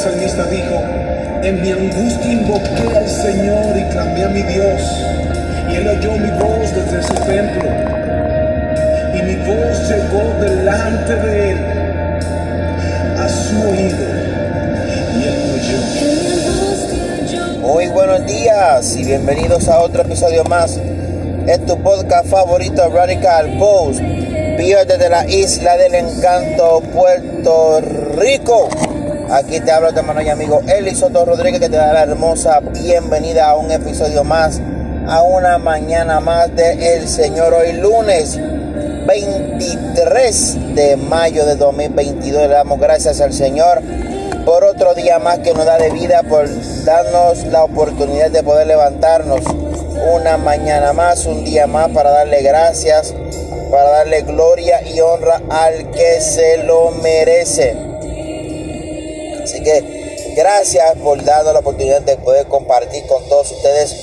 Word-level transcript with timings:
El 0.00 0.12
salmista 0.12 0.44
dijo, 0.44 0.80
en 1.42 1.60
mi 1.60 1.72
angustia 1.72 2.32
invoqué 2.32 2.96
al 2.96 3.06
Señor 3.06 3.76
y 3.76 3.84
clamé 3.90 4.24
a 4.24 4.28
mi 4.28 4.42
Dios, 4.44 4.80
y 5.70 5.76
él 5.76 5.88
oyó 5.88 6.12
mi 6.12 6.30
voz 6.40 6.74
desde 6.74 7.02
su 7.02 7.12
templo, 7.16 7.68
y 9.12 9.22
mi 9.22 9.36
voz 9.44 9.90
llegó 9.90 10.22
delante 10.40 11.16
de 11.16 11.50
él 11.50 11.58
a 13.18 13.28
su 13.28 13.60
oído, 13.60 14.06
y 15.18 15.22
él 15.28 15.36
oyó. 17.52 17.68
Muy 17.68 17.88
buenos 17.88 18.24
días 18.24 18.96
y 18.96 19.04
bienvenidos 19.04 19.68
a 19.68 19.80
otro 19.80 20.00
episodio 20.00 20.44
más. 20.44 20.80
Es 21.46 21.66
tu 21.66 21.76
podcast 21.82 22.26
favorito 22.26 22.88
Radical 22.88 23.58
Post. 23.58 24.00
Vivo 24.00 24.80
desde 24.86 25.10
la 25.10 25.28
isla 25.28 25.76
del 25.76 25.94
encanto, 25.94 26.80
Puerto 26.94 27.82
Rico. 28.16 28.70
Aquí 29.32 29.60
te 29.60 29.70
hablo 29.70 29.92
tu 29.92 30.00
hermano 30.00 30.22
y 30.22 30.28
amigo 30.28 30.60
Eli 30.66 30.92
Soto 30.92 31.24
Rodríguez 31.24 31.60
que 31.60 31.68
te 31.68 31.76
da 31.76 31.92
la 31.92 32.02
hermosa 32.02 32.58
bienvenida 32.58 33.48
a 33.48 33.56
un 33.56 33.70
episodio 33.70 34.24
más, 34.24 34.60
a 35.06 35.22
una 35.22 35.56
mañana 35.56 36.18
más 36.18 36.52
de 36.56 36.96
El 36.96 37.06
Señor. 37.06 37.54
Hoy 37.54 37.74
lunes 37.74 38.36
23 39.06 40.74
de 40.74 40.96
mayo 40.96 41.46
de 41.46 41.54
2022 41.54 42.42
le 42.42 42.48
damos 42.48 42.80
gracias 42.80 43.20
al 43.20 43.32
Señor 43.32 43.80
por 44.44 44.64
otro 44.64 44.94
día 44.94 45.20
más 45.20 45.38
que 45.38 45.54
nos 45.54 45.64
da 45.64 45.78
de 45.78 45.90
vida, 45.90 46.24
por 46.28 46.48
darnos 46.84 47.46
la 47.46 47.62
oportunidad 47.62 48.32
de 48.32 48.42
poder 48.42 48.66
levantarnos 48.66 49.42
una 50.12 50.38
mañana 50.38 50.92
más, 50.92 51.26
un 51.26 51.44
día 51.44 51.68
más 51.68 51.88
para 51.90 52.10
darle 52.10 52.42
gracias, 52.42 53.14
para 53.70 53.90
darle 53.90 54.22
gloria 54.22 54.82
y 54.82 55.00
honra 55.00 55.40
al 55.50 55.92
que 55.92 56.20
se 56.20 56.64
lo 56.64 56.90
merece. 56.90 57.89
Así 59.50 59.64
que 59.64 59.82
gracias 60.36 60.94
por 61.02 61.24
darnos 61.24 61.52
la 61.52 61.58
oportunidad 61.58 62.02
de 62.02 62.16
poder 62.18 62.46
compartir 62.46 63.04
con 63.08 63.28
todos 63.28 63.50
ustedes 63.50 63.96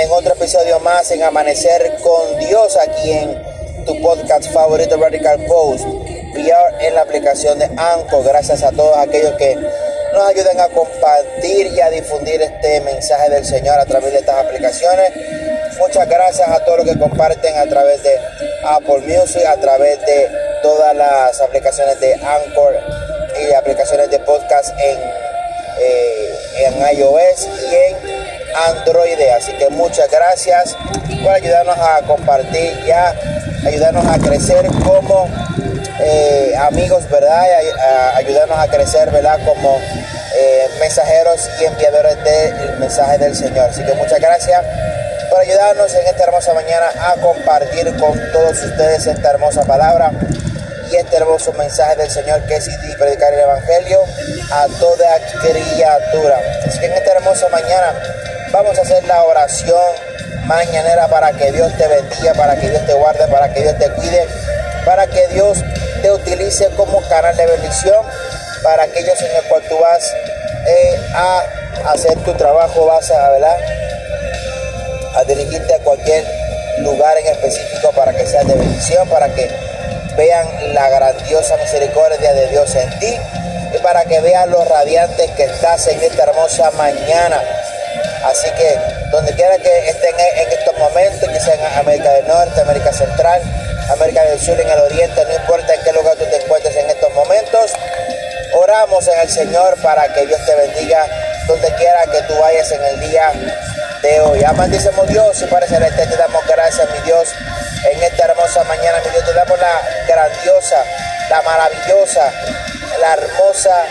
en 0.00 0.10
otro 0.10 0.32
episodio 0.32 0.80
más 0.80 1.10
en 1.10 1.22
Amanecer 1.22 1.98
con 2.02 2.38
Dios 2.38 2.78
aquí 2.78 3.12
en 3.12 3.84
tu 3.84 4.00
podcast 4.00 4.50
favorito 4.50 4.96
Radical 4.96 5.44
Post. 5.44 5.84
VR 5.84 6.86
en 6.86 6.94
la 6.94 7.02
aplicación 7.02 7.58
de 7.58 7.66
Anchor. 7.76 8.24
Gracias 8.24 8.62
a 8.62 8.72
todos 8.72 8.96
aquellos 8.96 9.34
que 9.34 9.54
nos 10.14 10.26
ayuden 10.26 10.58
a 10.58 10.68
compartir 10.68 11.66
y 11.66 11.80
a 11.80 11.90
difundir 11.90 12.40
este 12.40 12.80
mensaje 12.80 13.28
del 13.28 13.44
Señor 13.44 13.78
a 13.78 13.84
través 13.84 14.12
de 14.12 14.20
estas 14.20 14.46
aplicaciones. 14.46 15.12
Muchas 15.78 16.08
gracias 16.08 16.48
a 16.48 16.64
todos 16.64 16.78
los 16.78 16.86
que 16.86 16.98
comparten 16.98 17.54
a 17.58 17.66
través 17.66 18.02
de 18.02 18.18
Apple 18.64 19.00
Music, 19.00 19.44
a 19.46 19.56
través 19.56 20.00
de 20.06 20.30
todas 20.62 20.96
las 20.96 21.38
aplicaciones 21.42 22.00
de 22.00 22.14
Anchor 22.14 23.09
y 23.48 23.54
aplicaciones 23.54 24.10
de 24.10 24.18
podcast 24.20 24.70
en, 24.78 24.98
eh, 25.78 26.34
en 26.66 26.98
iOS 26.98 27.48
y 27.70 27.74
en 27.74 27.96
Android. 28.68 29.18
Así 29.36 29.52
que 29.54 29.68
muchas 29.70 30.10
gracias 30.10 30.76
por 31.22 31.32
ayudarnos 31.32 31.78
a 31.78 32.02
compartir 32.06 32.72
y 32.86 32.90
a 32.90 33.14
ayudarnos 33.66 34.06
a 34.06 34.18
crecer 34.18 34.66
como 34.84 35.28
eh, 36.00 36.54
amigos, 36.58 37.08
¿verdad? 37.10 37.44
Ayudarnos 38.14 38.58
a 38.58 38.68
crecer, 38.68 39.10
¿verdad? 39.10 39.38
Como 39.44 39.78
eh, 40.36 40.68
mensajeros 40.78 41.48
y 41.60 41.64
enviadores 41.64 42.16
del 42.24 42.78
mensaje 42.78 43.18
del 43.18 43.34
Señor. 43.34 43.70
Así 43.70 43.84
que 43.84 43.94
muchas 43.94 44.20
gracias 44.20 44.64
por 45.30 45.40
ayudarnos 45.40 45.94
en 45.94 46.06
esta 46.06 46.24
hermosa 46.24 46.54
mañana 46.54 46.86
a 46.98 47.14
compartir 47.20 47.96
con 47.98 48.18
todos 48.32 48.62
ustedes 48.62 49.06
esta 49.06 49.30
hermosa 49.30 49.62
palabra 49.64 50.10
y 50.90 50.96
este 50.96 51.16
hermoso 51.16 51.52
mensaje 51.52 51.96
del 51.96 52.10
Señor 52.10 52.42
que 52.46 52.56
es 52.56 52.68
y 52.68 52.94
predicar 52.96 53.32
el 53.32 53.40
Evangelio 53.40 54.00
a 54.50 54.66
toda 54.78 55.18
criatura. 55.40 56.40
Así 56.66 56.78
que 56.80 56.86
en 56.86 56.92
esta 56.92 57.12
hermosa 57.12 57.48
mañana 57.48 57.94
vamos 58.52 58.78
a 58.78 58.82
hacer 58.82 59.04
la 59.04 59.22
oración 59.24 59.80
mañanera 60.46 61.08
para 61.08 61.32
que 61.32 61.52
Dios 61.52 61.72
te 61.76 61.86
bendiga, 61.86 62.34
para 62.34 62.56
que 62.56 62.70
Dios 62.70 62.84
te 62.86 62.94
guarde, 62.94 63.26
para 63.28 63.52
que 63.52 63.60
Dios 63.62 63.78
te 63.78 63.90
cuide, 63.90 64.26
para 64.84 65.06
que 65.06 65.28
Dios 65.28 65.58
te 66.02 66.10
utilice 66.10 66.68
como 66.76 67.00
canal 67.08 67.36
de 67.36 67.46
bendición 67.46 68.04
para 68.62 68.82
aquellos 68.82 69.20
en 69.22 69.36
el 69.36 69.42
cual 69.44 69.62
tú 69.68 69.78
vas 69.78 70.12
eh, 70.66 71.00
a 71.14 71.42
hacer 71.92 72.16
tu 72.24 72.34
trabajo, 72.34 72.86
vas 72.86 73.10
a, 73.10 73.30
¿verdad? 73.30 73.56
a 75.16 75.24
dirigirte 75.24 75.74
a 75.74 75.78
cualquier 75.78 76.24
lugar 76.78 77.16
en 77.18 77.26
específico 77.26 77.90
para 77.92 78.12
que 78.12 78.26
sea 78.26 78.44
de 78.44 78.54
bendición, 78.54 79.08
para 79.08 79.28
que 79.28 79.50
vean 80.20 80.74
la 80.74 80.90
grandiosa 80.90 81.56
misericordia 81.56 82.34
de 82.34 82.48
Dios 82.48 82.74
en 82.74 82.90
ti 82.98 83.16
y 83.74 83.78
para 83.78 84.04
que 84.04 84.20
vean 84.20 84.50
los 84.50 84.68
radiantes 84.68 85.30
que 85.30 85.44
estás 85.44 85.86
en 85.86 85.98
esta 86.02 86.24
hermosa 86.24 86.70
mañana. 86.72 87.40
Así 88.26 88.50
que 88.50 88.78
donde 89.10 89.32
quiera 89.32 89.56
que 89.56 89.88
estén 89.88 90.14
en 90.36 90.52
estos 90.52 90.76
momentos, 90.76 91.26
que 91.26 91.40
sea 91.40 91.54
en 91.54 91.78
América 91.78 92.12
del 92.12 92.26
Norte, 92.26 92.60
América 92.60 92.92
Central, 92.92 93.40
América 93.90 94.22
del 94.24 94.38
Sur, 94.38 94.60
en 94.60 94.68
el 94.68 94.78
Oriente, 94.80 95.24
no 95.24 95.34
importa 95.34 95.72
en 95.72 95.80
qué 95.84 95.92
lugar 95.94 96.14
tú 96.16 96.24
te 96.26 96.36
encuentres 96.36 96.76
en 96.76 96.90
estos 96.90 97.14
momentos, 97.14 97.72
oramos 98.52 99.08
en 99.08 99.20
el 99.20 99.28
Señor 99.30 99.80
para 99.80 100.06
que 100.12 100.26
Dios 100.26 100.40
te 100.44 100.54
bendiga 100.54 101.06
donde 101.46 101.72
quiera 101.76 102.04
que 102.12 102.20
tú 102.28 102.38
vayas 102.38 102.70
en 102.72 102.84
el 102.84 103.00
día 103.08 103.32
de 104.02 104.20
hoy. 104.20 104.44
Amandísimo 104.44 105.02
Dios 105.04 105.40
y 105.40 105.46
Padre 105.46 105.68
Celeste, 105.68 106.06
te 106.06 106.16
damos 106.16 106.46
gracias, 106.46 106.86
mi 106.90 107.00
Dios, 107.06 107.30
en 107.84 108.02
esta 108.02 108.24
hermosa 108.26 108.64
mañana, 108.64 108.98
mi 109.04 109.10
Dios, 109.10 109.24
te 109.24 109.32
damos 109.32 109.58
la 109.58 109.80
grandiosa, 110.06 110.84
la 111.28 111.42
maravillosa, 111.42 112.32
la 113.00 113.12
hermosa 113.14 113.84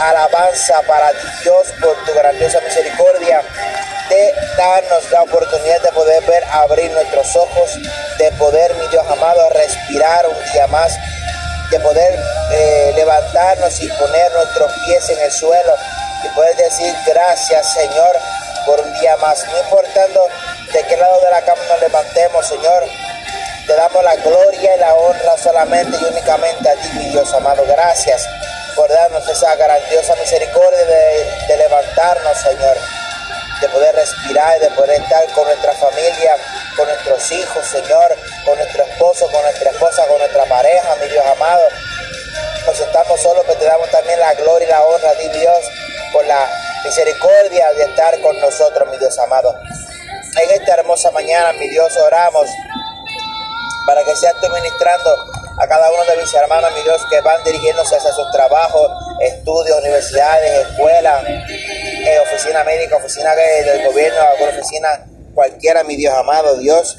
alabanza 0.00 0.82
para 0.86 1.10
ti, 1.10 1.28
Dios, 1.42 1.68
por 1.80 1.96
tu 2.04 2.12
grandiosa 2.14 2.60
misericordia 2.60 3.42
de 4.08 4.34
darnos 4.58 5.10
la 5.10 5.22
oportunidad 5.22 5.80
de 5.80 5.92
poder 5.92 6.22
ver, 6.24 6.44
abrir 6.50 6.90
nuestros 6.90 7.34
ojos, 7.36 7.78
de 8.18 8.30
poder, 8.32 8.74
mi 8.74 8.86
Dios 8.88 9.06
amado, 9.10 9.48
respirar 9.50 10.26
un 10.28 10.52
día 10.52 10.66
más, 10.66 10.92
de 11.70 11.80
poder 11.80 12.18
eh, 12.52 12.92
levantarnos 12.94 13.80
y 13.80 13.88
poner 13.88 14.30
nuestros 14.32 14.70
pies 14.84 15.08
en 15.08 15.20
el 15.20 15.32
suelo 15.32 15.74
y 16.24 16.28
poder 16.28 16.54
decir 16.56 16.94
gracias, 17.06 17.72
Señor, 17.72 18.18
por 18.66 18.80
un 18.80 18.92
día 19.00 19.16
más. 19.16 19.46
No 19.46 19.58
importando 19.58 20.28
de 20.72 20.82
qué 20.82 20.96
lado 20.96 21.18
de 21.20 21.30
la 21.30 21.40
cama 21.42 21.62
nos 21.70 21.80
levantemos, 21.80 22.46
Señor, 22.46 22.84
te 23.66 23.74
damos 23.74 24.02
la 24.02 24.16
gloria 24.16 24.76
y 24.76 24.78
la 24.78 24.94
honra 24.94 25.36
solamente 25.38 25.96
y 26.00 26.04
únicamente 26.04 26.68
a 26.68 26.74
ti, 26.74 26.88
mi 26.94 27.04
Dios 27.10 27.32
amado. 27.32 27.64
Gracias 27.66 28.26
por 28.74 28.88
darnos 28.88 29.28
esa 29.28 29.54
grandiosa 29.54 30.16
misericordia 30.16 30.84
de, 30.84 31.56
levantarnos, 31.56 32.36
Señor, 32.38 32.76
de 33.60 33.68
poder 33.68 33.94
respirar, 33.94 34.58
de 34.58 34.68
poder 34.70 35.00
estar 35.00 35.24
con 35.32 35.44
nuestra 35.44 35.72
familia, 35.74 36.36
con 36.76 36.88
nuestros 36.88 37.32
hijos, 37.32 37.64
Señor, 37.66 38.16
con 38.44 38.56
nuestro 38.58 38.82
esposo, 38.82 39.30
con 39.30 39.42
nuestra 39.42 39.70
esposa, 39.70 40.06
con 40.06 40.18
nuestra 40.18 40.44
pareja, 40.46 40.96
mi 40.96 41.08
Dios 41.08 41.24
amado. 41.24 41.62
Nos 42.66 42.80
estamos 42.80 43.20
solos, 43.20 43.44
pero 43.46 43.58
te 43.58 43.66
damos 43.66 43.90
también 43.90 44.18
la 44.18 44.34
gloria 44.34 44.66
y 44.66 44.70
la 44.70 44.82
honra 44.82 45.10
a 45.10 45.14
ti, 45.14 45.28
Dios, 45.28 45.58
por 46.12 46.24
la 46.26 46.48
misericordia 46.84 47.72
de 47.74 47.84
estar 47.84 48.20
con 48.20 48.40
nosotros, 48.40 48.88
mi 48.90 48.98
Dios 48.98 49.16
amado. 49.18 49.54
En 50.40 50.50
esta 50.50 50.74
hermosa 50.74 51.10
mañana, 51.10 51.52
mi 51.52 51.68
Dios, 51.68 51.96
oramos 51.98 52.48
para 53.86 54.04
que 54.04 54.14
seas 54.16 54.34
tú 54.40 54.48
ministrando 54.48 55.10
a 55.58 55.66
cada 55.66 55.90
uno 55.90 56.04
de 56.04 56.16
mis 56.16 56.32
hermanos, 56.34 56.72
mi 56.74 56.82
Dios, 56.82 57.04
que 57.10 57.20
van 57.20 57.42
dirigiéndose 57.44 57.96
hacia 57.96 58.12
sus 58.12 58.30
trabajos, 58.32 58.90
estudios, 59.20 59.78
universidades, 59.78 60.68
escuelas, 60.68 61.24
eh, 61.28 62.18
oficina 62.20 62.64
médica, 62.64 62.96
oficina 62.96 63.34
del 63.34 63.86
gobierno, 63.86 64.20
alguna 64.20 64.50
oficina 64.50 65.06
cualquiera, 65.34 65.84
mi 65.84 65.96
Dios 65.96 66.14
amado, 66.14 66.56
Dios. 66.56 66.96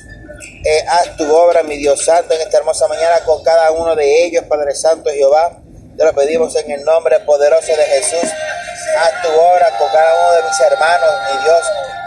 Eh, 0.66 0.86
haz 0.88 1.18
tu 1.18 1.34
obra, 1.34 1.64
mi 1.64 1.78
Dios 1.78 2.04
Santo, 2.06 2.34
en 2.34 2.42
esta 2.42 2.58
hermosa 2.58 2.88
mañana 2.88 3.20
con 3.26 3.44
cada 3.44 3.72
uno 3.72 3.96
de 3.96 4.26
ellos, 4.26 4.46
Padre 4.46 4.76
Santo 4.76 5.10
Jehová. 5.10 5.58
Te 5.98 6.04
lo 6.04 6.14
pedimos 6.14 6.56
en 6.56 6.72
el 6.72 6.84
nombre 6.84 7.20
poderoso 7.20 7.76
de 7.76 7.84
Jesús. 7.84 8.30
Haz 8.98 9.22
tu 9.22 9.30
obra 9.30 9.68
con 9.78 9.90
cada 9.92 10.14
uno 10.22 10.32
de 10.34 10.44
mis 10.44 10.60
hermanos, 10.60 11.10
mi 11.32 11.44
Dios, 11.44 11.62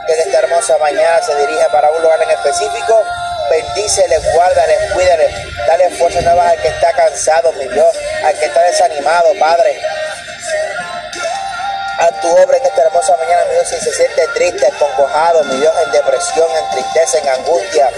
que 0.06 0.12
en 0.14 0.20
esta 0.20 0.38
hermosa 0.38 0.78
mañana 0.78 1.22
se 1.22 1.34
dirige 1.36 1.66
para 1.70 1.90
un 1.90 2.02
lugar 2.02 2.22
en 2.22 2.30
específico. 2.30 2.98
Bendícele, 3.50 4.18
guárdale, 4.34 4.76
cuídale, 4.92 5.28
dale 5.66 5.90
fuerza 5.90 6.20
nueva 6.20 6.48
al 6.48 6.60
que 6.60 6.68
está 6.68 6.92
cansado, 6.92 7.52
mi 7.52 7.66
Dios, 7.68 7.96
al 8.24 8.38
que 8.38 8.46
está 8.46 8.62
desanimado, 8.62 9.34
Padre. 9.38 9.80
A 11.98 12.08
tu 12.20 12.28
obra 12.28 12.58
en 12.58 12.66
esta 12.66 12.82
hermosa 12.82 13.16
mañana, 13.16 13.44
mi 13.46 13.54
Dios, 13.54 13.68
si 13.68 13.80
se 13.80 13.92
siente 13.92 14.28
triste, 14.34 14.70
concojado, 14.78 15.44
mi 15.44 15.56
Dios, 15.60 15.72
en 15.84 15.92
depresión, 15.92 16.46
en 16.54 16.70
tristeza, 16.70 17.18
en 17.18 17.28
angustia, 17.28 17.88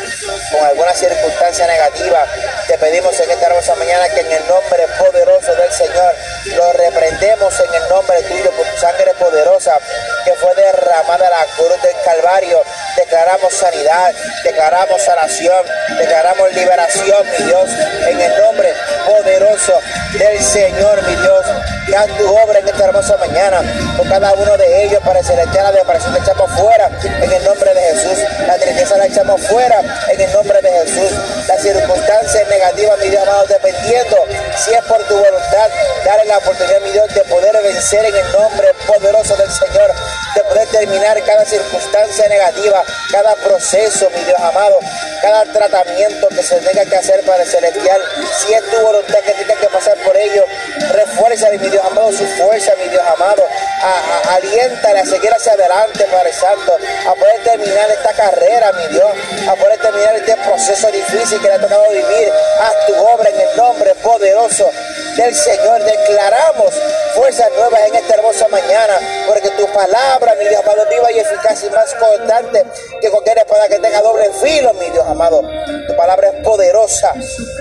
con 0.52 0.64
alguna 0.64 0.94
circunstancia 0.94 1.66
negativa, 1.66 2.24
te 2.68 2.78
pedimos 2.78 3.18
en 3.18 3.30
esta 3.30 3.46
hermosa 3.46 3.74
mañana 3.74 4.08
que 4.10 4.20
en 4.20 4.32
el 4.32 4.46
nombre 4.46 4.86
poderoso 4.98 5.54
del 5.56 5.72
Señor 5.72 6.14
Lo 6.44 6.72
reprendemos 6.72 7.52
en 7.60 7.74
el 7.74 7.88
nombre 7.88 8.22
tuyo 8.22 8.50
por 8.52 8.66
tu 8.66 8.76
sangre 8.78 9.12
poderosa 9.14 9.78
que 10.24 10.32
fue 10.34 10.54
derramada 10.54 11.26
en 11.26 11.30
la 11.30 11.46
cruz 11.56 11.82
del 11.82 11.96
Calvario. 12.04 12.62
Declaramos 12.96 13.54
sanidad, 13.54 14.14
declaramos 14.44 15.02
sanación, 15.02 15.64
declaramos 15.98 16.52
liberación, 16.54 17.26
mi 17.30 17.44
Dios, 17.44 17.70
en 18.06 18.20
el 18.20 18.38
nombre 18.38 18.74
poderoso 19.06 19.80
del 20.18 20.42
Señor, 20.42 21.02
mi 21.06 21.14
Dios. 21.16 21.77
Tu 21.88 22.28
obra 22.28 22.58
en 22.58 22.68
esta 22.68 22.84
hermosa 22.84 23.16
mañana 23.16 23.62
con 23.96 24.06
cada 24.08 24.32
uno 24.34 24.58
de 24.58 24.84
ellos 24.84 25.02
para 25.02 25.22
celestial 25.22 25.64
la 25.64 25.72
desaparición 25.72 26.12
la 26.12 26.18
echamos 26.18 26.50
fuera 26.52 26.90
en 27.02 27.32
el 27.32 27.44
nombre 27.44 27.74
de 27.74 27.80
Jesús. 27.80 28.18
La 28.46 28.58
tristeza 28.58 28.98
la 28.98 29.06
echamos 29.06 29.40
fuera 29.46 29.80
en 30.10 30.20
el 30.20 30.32
nombre 30.32 30.60
de 30.60 30.70
Jesús. 30.70 31.12
Las 31.48 31.62
circunstancias 31.62 32.48
negativas, 32.48 32.98
mi 32.98 33.08
Dios 33.08 33.22
amado, 33.22 33.46
dependiendo 33.46 34.16
si 34.56 34.74
es 34.74 34.82
por 34.84 35.02
tu 35.04 35.14
voluntad, 35.14 35.70
dale 36.04 36.24
la 36.26 36.38
oportunidad, 36.38 36.80
mi 36.82 36.90
Dios, 36.90 37.14
de 37.14 37.22
poder 37.22 37.62
vencer 37.62 38.04
en 38.04 38.14
el 38.14 38.32
nombre 38.32 38.68
poderoso 38.86 39.36
del 39.36 39.50
Señor, 39.50 39.92
de 40.34 40.42
poder 40.42 40.68
terminar 40.68 41.22
cada 41.24 41.44
circunstancia 41.46 42.28
negativa, 42.28 42.82
cada 43.10 43.34
proceso, 43.36 44.10
mi 44.10 44.24
Dios 44.24 44.38
amado, 44.40 44.78
cada 45.22 45.44
tratamiento 45.44 46.28
que 46.28 46.42
se 46.42 46.56
tenga 46.56 46.84
que 46.84 46.96
hacer 46.96 47.24
para 47.24 47.42
el 47.42 47.48
celestial. 47.48 48.00
Si 48.38 48.52
es 48.52 48.62
tu 48.70 48.76
voluntad 48.80 49.18
que 49.20 49.32
tenga 49.32 49.54
que 49.54 49.68
pasar 49.68 49.96
por 50.04 50.16
ello, 50.16 50.44
refuerza, 50.92 51.48
mi 51.50 51.58
Dios 51.58 51.77
amado, 51.84 52.12
su 52.12 52.26
fuerza, 52.26 52.72
mi 52.82 52.88
Dios 52.88 53.02
amado. 53.06 53.42
A, 53.82 54.30
a, 54.30 54.34
aliéntale 54.36 55.00
a 55.00 55.06
seguir 55.06 55.32
hacia 55.32 55.52
adelante, 55.52 56.04
Padre 56.10 56.32
Santo, 56.32 56.76
a 57.06 57.14
poder 57.14 57.42
terminar 57.44 57.90
esta 57.90 58.12
carrera, 58.12 58.72
mi 58.72 58.86
Dios, 58.88 59.10
a 59.48 59.54
poder 59.54 59.78
terminar 59.78 60.16
este 60.16 60.36
proceso 60.36 60.90
difícil 60.90 61.40
que 61.40 61.48
le 61.48 61.54
ha 61.54 61.60
tocado 61.60 61.88
vivir. 61.90 62.32
Haz 62.60 62.86
tu 62.86 62.94
obra 62.96 63.30
en 63.30 63.40
el 63.40 63.56
nombre 63.56 63.94
poderoso 63.96 64.70
del 65.16 65.34
Señor. 65.34 65.82
Declaramos 65.84 66.74
fuerzas 67.18 67.50
nuevas 67.56 67.80
en 67.88 67.96
esta 67.96 68.14
hermosa 68.14 68.46
mañana, 68.46 68.94
porque 69.26 69.50
tu 69.50 69.66
palabra, 69.72 70.36
mi 70.36 70.48
Dios 70.48 70.62
amado, 70.62 70.88
viva 70.88 71.10
y 71.10 71.18
eficaz 71.18 71.64
y 71.64 71.70
más 71.70 71.92
constante 71.94 72.64
que 73.00 73.10
cualquier 73.10 73.38
espada 73.38 73.68
que 73.68 73.78
tenga 73.80 74.00
doble 74.00 74.30
filo, 74.40 74.72
mi 74.74 74.88
Dios 74.90 75.04
amado. 75.04 75.42
Tu 75.88 75.96
palabra 75.96 76.28
es 76.28 76.44
poderosa, 76.44 77.12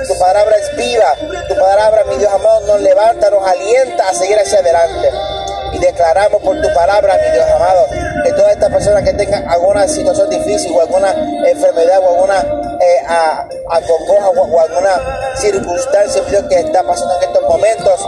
tu 0.07 0.19
palabra 0.19 0.55
es 0.57 0.75
viva, 0.75 1.15
tu 1.47 1.55
palabra, 1.55 2.03
mi 2.03 2.17
Dios 2.17 2.31
amado, 2.31 2.67
nos 2.67 2.81
levanta, 2.81 3.31
nos 3.31 3.47
alienta 3.47 4.07
a 4.07 4.13
seguir 4.13 4.37
hacia 4.37 4.59
adelante. 4.59 5.11
Y 5.73 5.79
declaramos 5.79 6.41
por 6.43 6.61
tu 6.61 6.71
palabra, 6.73 7.17
mi 7.17 7.31
Dios 7.31 7.49
amado, 7.49 7.87
que 8.23 8.31
todas 8.33 8.51
estas 8.51 8.71
personas 8.71 9.03
que 9.03 9.13
tengan 9.13 9.49
alguna 9.49 9.87
situación 9.87 10.29
difícil 10.29 10.71
o 10.75 10.81
alguna 10.81 11.11
enfermedad 11.47 11.99
o 12.03 12.09
alguna 12.09 12.45
eh, 12.79 13.03
a, 13.07 13.47
o, 13.69 14.55
o, 14.55 14.59
alguna 14.59 15.33
circunstancia, 15.35 16.21
mi 16.21 16.29
Dios, 16.29 16.43
que 16.47 16.59
está 16.59 16.83
pasando 16.83 17.15
en 17.17 17.23
estos 17.23 17.43
momentos, 17.43 18.07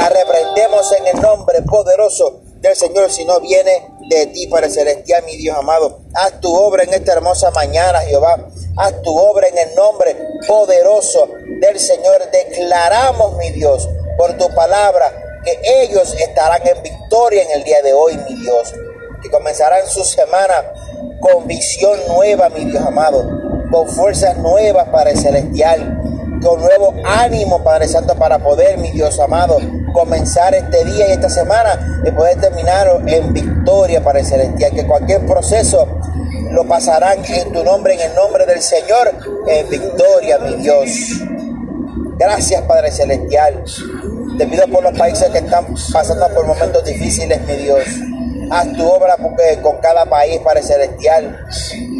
la 0.00 0.08
reprendemos 0.08 0.92
en 0.92 1.06
el 1.06 1.22
nombre 1.22 1.62
poderoso 1.62 2.40
del 2.64 2.74
Señor, 2.74 3.10
si 3.10 3.24
no 3.24 3.40
viene 3.40 3.88
de 4.08 4.26
ti, 4.26 4.46
Padre 4.46 4.70
Celestial, 4.70 5.22
mi 5.24 5.36
Dios 5.36 5.56
amado. 5.56 6.00
Haz 6.14 6.40
tu 6.40 6.54
obra 6.54 6.82
en 6.82 6.94
esta 6.94 7.12
hermosa 7.12 7.50
mañana, 7.50 8.00
Jehová. 8.00 8.48
Haz 8.76 9.02
tu 9.02 9.16
obra 9.16 9.48
en 9.48 9.58
el 9.58 9.74
nombre 9.74 10.16
poderoso 10.48 11.28
del 11.60 11.78
Señor. 11.78 12.22
Declaramos, 12.32 13.36
mi 13.36 13.50
Dios, 13.50 13.88
por 14.16 14.36
tu 14.38 14.48
palabra, 14.54 15.12
que 15.44 15.60
ellos 15.82 16.14
estarán 16.18 16.66
en 16.66 16.82
victoria 16.82 17.42
en 17.42 17.50
el 17.50 17.64
día 17.64 17.82
de 17.82 17.92
hoy, 17.92 18.16
mi 18.16 18.34
Dios. 18.40 18.72
Que 19.22 19.30
comenzarán 19.30 19.86
su 19.86 20.02
semana 20.02 20.72
con 21.20 21.46
visión 21.46 21.98
nueva, 22.08 22.48
mi 22.48 22.64
Dios 22.64 22.84
amado. 22.84 23.24
Con 23.70 23.88
fuerzas 23.88 24.38
nuevas, 24.38 24.88
Padre 24.88 25.16
Celestial. 25.16 26.03
Con 26.44 26.60
nuevo 26.60 26.94
ánimo, 27.04 27.64
Padre 27.64 27.88
Santo, 27.88 28.14
para 28.16 28.38
poder, 28.38 28.76
mi 28.76 28.90
Dios 28.90 29.18
amado, 29.18 29.56
comenzar 29.94 30.54
este 30.54 30.84
día 30.84 31.08
y 31.08 31.12
esta 31.12 31.30
semana 31.30 32.02
y 32.04 32.10
poder 32.10 32.38
terminar 32.38 32.86
en 33.06 33.32
victoria, 33.32 34.04
Padre 34.04 34.24
Celestial. 34.24 34.72
Que 34.72 34.86
cualquier 34.86 35.24
proceso 35.24 35.88
lo 36.50 36.64
pasarán 36.68 37.24
en 37.24 37.50
tu 37.50 37.64
nombre, 37.64 37.94
en 37.94 38.10
el 38.10 38.14
nombre 38.14 38.44
del 38.44 38.60
Señor, 38.60 39.10
en 39.46 39.70
victoria, 39.70 40.38
mi 40.38 40.56
Dios. 40.56 40.90
Gracias, 42.18 42.60
Padre 42.64 42.90
Celestial. 42.90 43.64
Te 44.36 44.46
pido 44.46 44.66
por 44.66 44.82
los 44.82 44.98
países 44.98 45.30
que 45.30 45.38
están 45.38 45.64
pasando 45.94 46.28
por 46.34 46.46
momentos 46.46 46.84
difíciles, 46.84 47.40
mi 47.46 47.54
Dios. 47.56 47.84
Haz 48.50 48.72
tu 48.72 48.86
obra 48.86 49.16
con 49.62 49.78
cada 49.78 50.04
país, 50.06 50.40
Padre 50.40 50.62
Celestial. 50.62 51.38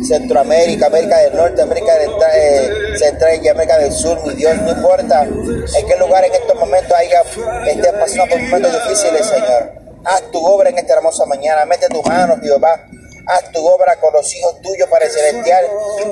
Centroamérica, 0.04 0.86
América 0.86 1.18
del 1.18 1.34
Norte, 1.34 1.62
América 1.62 1.94
del, 1.96 2.10
eh, 2.34 2.68
Central 2.98 3.40
y 3.42 3.48
América 3.48 3.78
del 3.78 3.90
Sur, 3.90 4.22
mi 4.26 4.34
Dios, 4.34 4.54
no 4.60 4.70
importa 4.70 5.22
en 5.22 5.86
qué 5.86 5.96
lugar 5.96 6.24
en 6.24 6.34
estos 6.34 6.58
momentos 6.58 6.92
haya, 6.92 7.22
estén 7.66 7.94
pasando 7.98 8.28
por 8.28 8.42
momentos 8.42 8.72
difíciles, 8.72 9.26
Señor. 9.26 9.72
Haz 10.04 10.22
tu 10.30 10.44
obra 10.44 10.68
en 10.68 10.78
esta 10.78 10.94
hermosa 10.94 11.24
mañana. 11.24 11.64
Mete 11.64 11.88
tus 11.88 12.04
manos, 12.04 12.38
Jehová 12.42 12.86
haz 13.26 13.52
tu 13.52 13.66
obra 13.66 13.96
con 13.96 14.12
los 14.12 14.34
hijos 14.34 14.60
tuyos, 14.60 14.88
Padre 14.88 15.10
Celestial, 15.10 15.66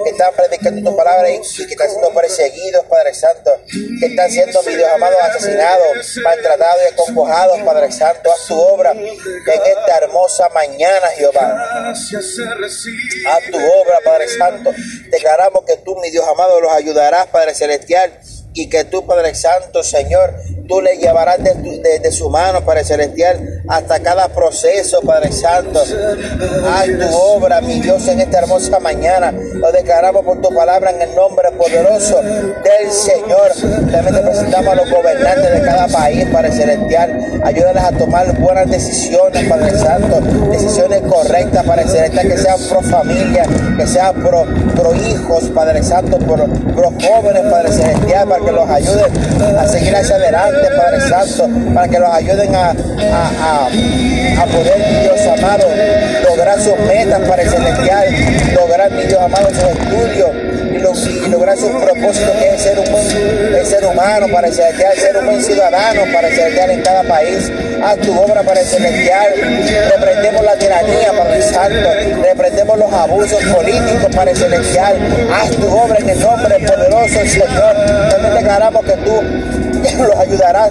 que 0.04 0.10
están 0.10 0.32
predicando 0.34 0.90
tu 0.90 0.96
palabra 0.96 1.30
y, 1.30 1.40
que 1.40 1.62
están 1.72 1.90
siendo 1.90 2.10
perseguidos, 2.12 2.84
Padre 2.86 3.14
Santo, 3.14 3.50
que 4.00 4.06
están 4.06 4.30
siendo, 4.30 4.62
mi 4.62 4.74
Dios 4.74 4.88
amado, 4.94 5.16
asesinados, 5.20 6.16
maltratados 6.22 6.82
y 6.82 6.92
acongojados, 6.92 7.58
Padre 7.60 7.92
Santo. 7.92 8.32
Haz 8.32 8.46
tu 8.46 8.60
obra 8.60 8.92
en 8.92 9.10
esta 9.46 9.98
hermosa 9.98 10.48
mañana, 10.50 11.08
Jehová. 11.16 11.90
Haz 11.90 13.50
tu 13.50 13.58
obra, 13.58 13.98
Padre 14.04 14.28
Santo. 14.28 14.70
Declaramos 15.10 15.64
que 15.64 15.76
tú, 15.78 15.96
mi 16.00 16.10
Dios 16.10 16.26
amado, 16.26 16.60
los 16.60 16.72
ayudarás, 16.72 17.26
Padre 17.28 17.54
Celestial 17.54 18.20
y 18.54 18.68
que 18.68 18.84
tú, 18.84 19.06
Padre 19.06 19.34
Santo, 19.34 19.82
Señor, 19.82 20.34
tú 20.68 20.80
le 20.80 20.96
llevarás 20.96 21.42
de, 21.42 22.00
de, 22.00 22.12
su 22.12 22.28
mano, 22.28 22.64
Padre 22.64 22.84
Celestial, 22.84 23.62
hasta 23.68 24.00
cada 24.00 24.28
proceso, 24.28 25.00
Padre 25.02 25.32
Santo. 25.32 25.80
Haz 25.80 26.86
tu 26.86 27.16
obra, 27.16 27.60
mi 27.60 27.80
Dios, 27.80 28.06
en 28.08 28.20
esta 28.20 28.38
hermosa 28.38 28.78
mañana. 28.80 29.32
Lo 29.32 29.72
declaramos 29.72 30.24
por 30.24 30.40
tu 30.40 30.54
palabra 30.54 30.90
en 30.90 31.02
el 31.02 31.14
nombre 31.14 31.50
poderoso 31.52 32.20
del 32.22 32.90
Señor. 32.90 33.52
También 33.90 34.14
te 34.14 34.22
presentamos 34.22 34.72
a 34.72 34.74
los 34.74 34.90
gobernantes 34.90 35.52
de 35.52 35.60
cada 35.62 35.88
país, 35.88 36.26
Padre 36.32 36.52
Celestial. 36.52 37.40
Ayúdales 37.44 37.82
a 37.82 37.92
tomar 37.92 38.38
buenas 38.38 38.70
decisiones, 38.70 39.48
Padre 39.48 39.78
Santo. 39.78 40.20
Decisiones 40.50 41.02
correctas, 41.02 41.64
Padre 41.64 41.88
Celestial, 41.88 42.28
que 42.28 42.38
sean 42.38 42.58
pro 42.68 42.82
familia, 42.82 43.44
que 43.76 43.86
sean 43.86 44.14
pro, 44.22 44.44
pro 44.76 44.94
hijos, 44.94 45.44
Padre 45.54 45.82
Santo, 45.82 46.18
pro, 46.18 46.46
pro 46.74 46.90
jóvenes, 46.90 47.42
Padre 47.50 47.72
Celestial, 47.72 48.28
para 48.28 48.44
que 48.44 48.52
los 48.52 48.68
ayuden 48.68 49.58
a 49.58 49.66
seguir 49.66 49.94
hacia 49.94 50.16
adelante, 50.16 50.51
Padre 50.76 51.00
Santo, 51.00 51.48
para 51.74 51.88
que 51.88 51.98
los 51.98 52.14
ayuden 52.14 52.54
a, 52.54 52.70
a, 52.70 53.66
a, 53.66 54.46
poder, 54.46 55.02
Dios 55.02 55.26
amado, 55.38 55.68
lograr 56.28 56.60
sus 56.60 56.78
metas, 56.80 57.20
Padre 57.28 57.48
Celestial, 57.48 58.54
lograr, 58.54 58.90
mi 58.90 59.02
Dios 59.04 59.20
amado, 59.20 59.48
sus 59.50 59.64
estudios 59.64 60.30
y, 60.74 60.78
lo, 60.78 60.92
y 60.94 61.30
lograr 61.30 61.56
sus 61.56 61.70
propósitos, 61.70 62.30
que 62.36 62.54
es 62.54 62.62
ser 62.62 62.78
un 62.78 62.92
el 62.92 63.66
ser 63.66 63.84
humano, 63.86 64.26
Padre 64.32 64.52
Celestial, 64.52 64.92
ser 64.96 65.16
un 65.18 65.26
buen 65.26 65.42
ciudadano, 65.42 66.02
Padre 66.12 66.34
Celestial, 66.34 66.70
en 66.70 66.82
cada 66.82 67.02
país. 67.04 67.50
Haz 67.82 67.98
tu 67.98 68.18
obra, 68.18 68.42
Padre 68.42 68.64
Celestial. 68.64 69.32
Reprendemos 69.96 70.44
la 70.44 70.56
tiranía, 70.56 71.12
Padre 71.16 71.42
Santo. 71.42 71.88
Reprendemos 72.22 72.78
los 72.78 72.92
abusos 72.92 73.42
políticos, 73.44 74.14
Padre 74.14 74.34
Celestial. 74.34 74.96
Haz 75.32 75.50
tu 75.50 75.66
obra 75.66 75.98
en 75.98 76.10
el 76.10 76.20
nombre 76.20 76.58
poderoso 76.60 77.20
Señor. 77.26 77.76
También 78.10 78.34
declaramos 78.34 78.84
que 78.84 78.96
tú 78.98 79.71
los 79.98 80.16
ayudarás 80.16 80.70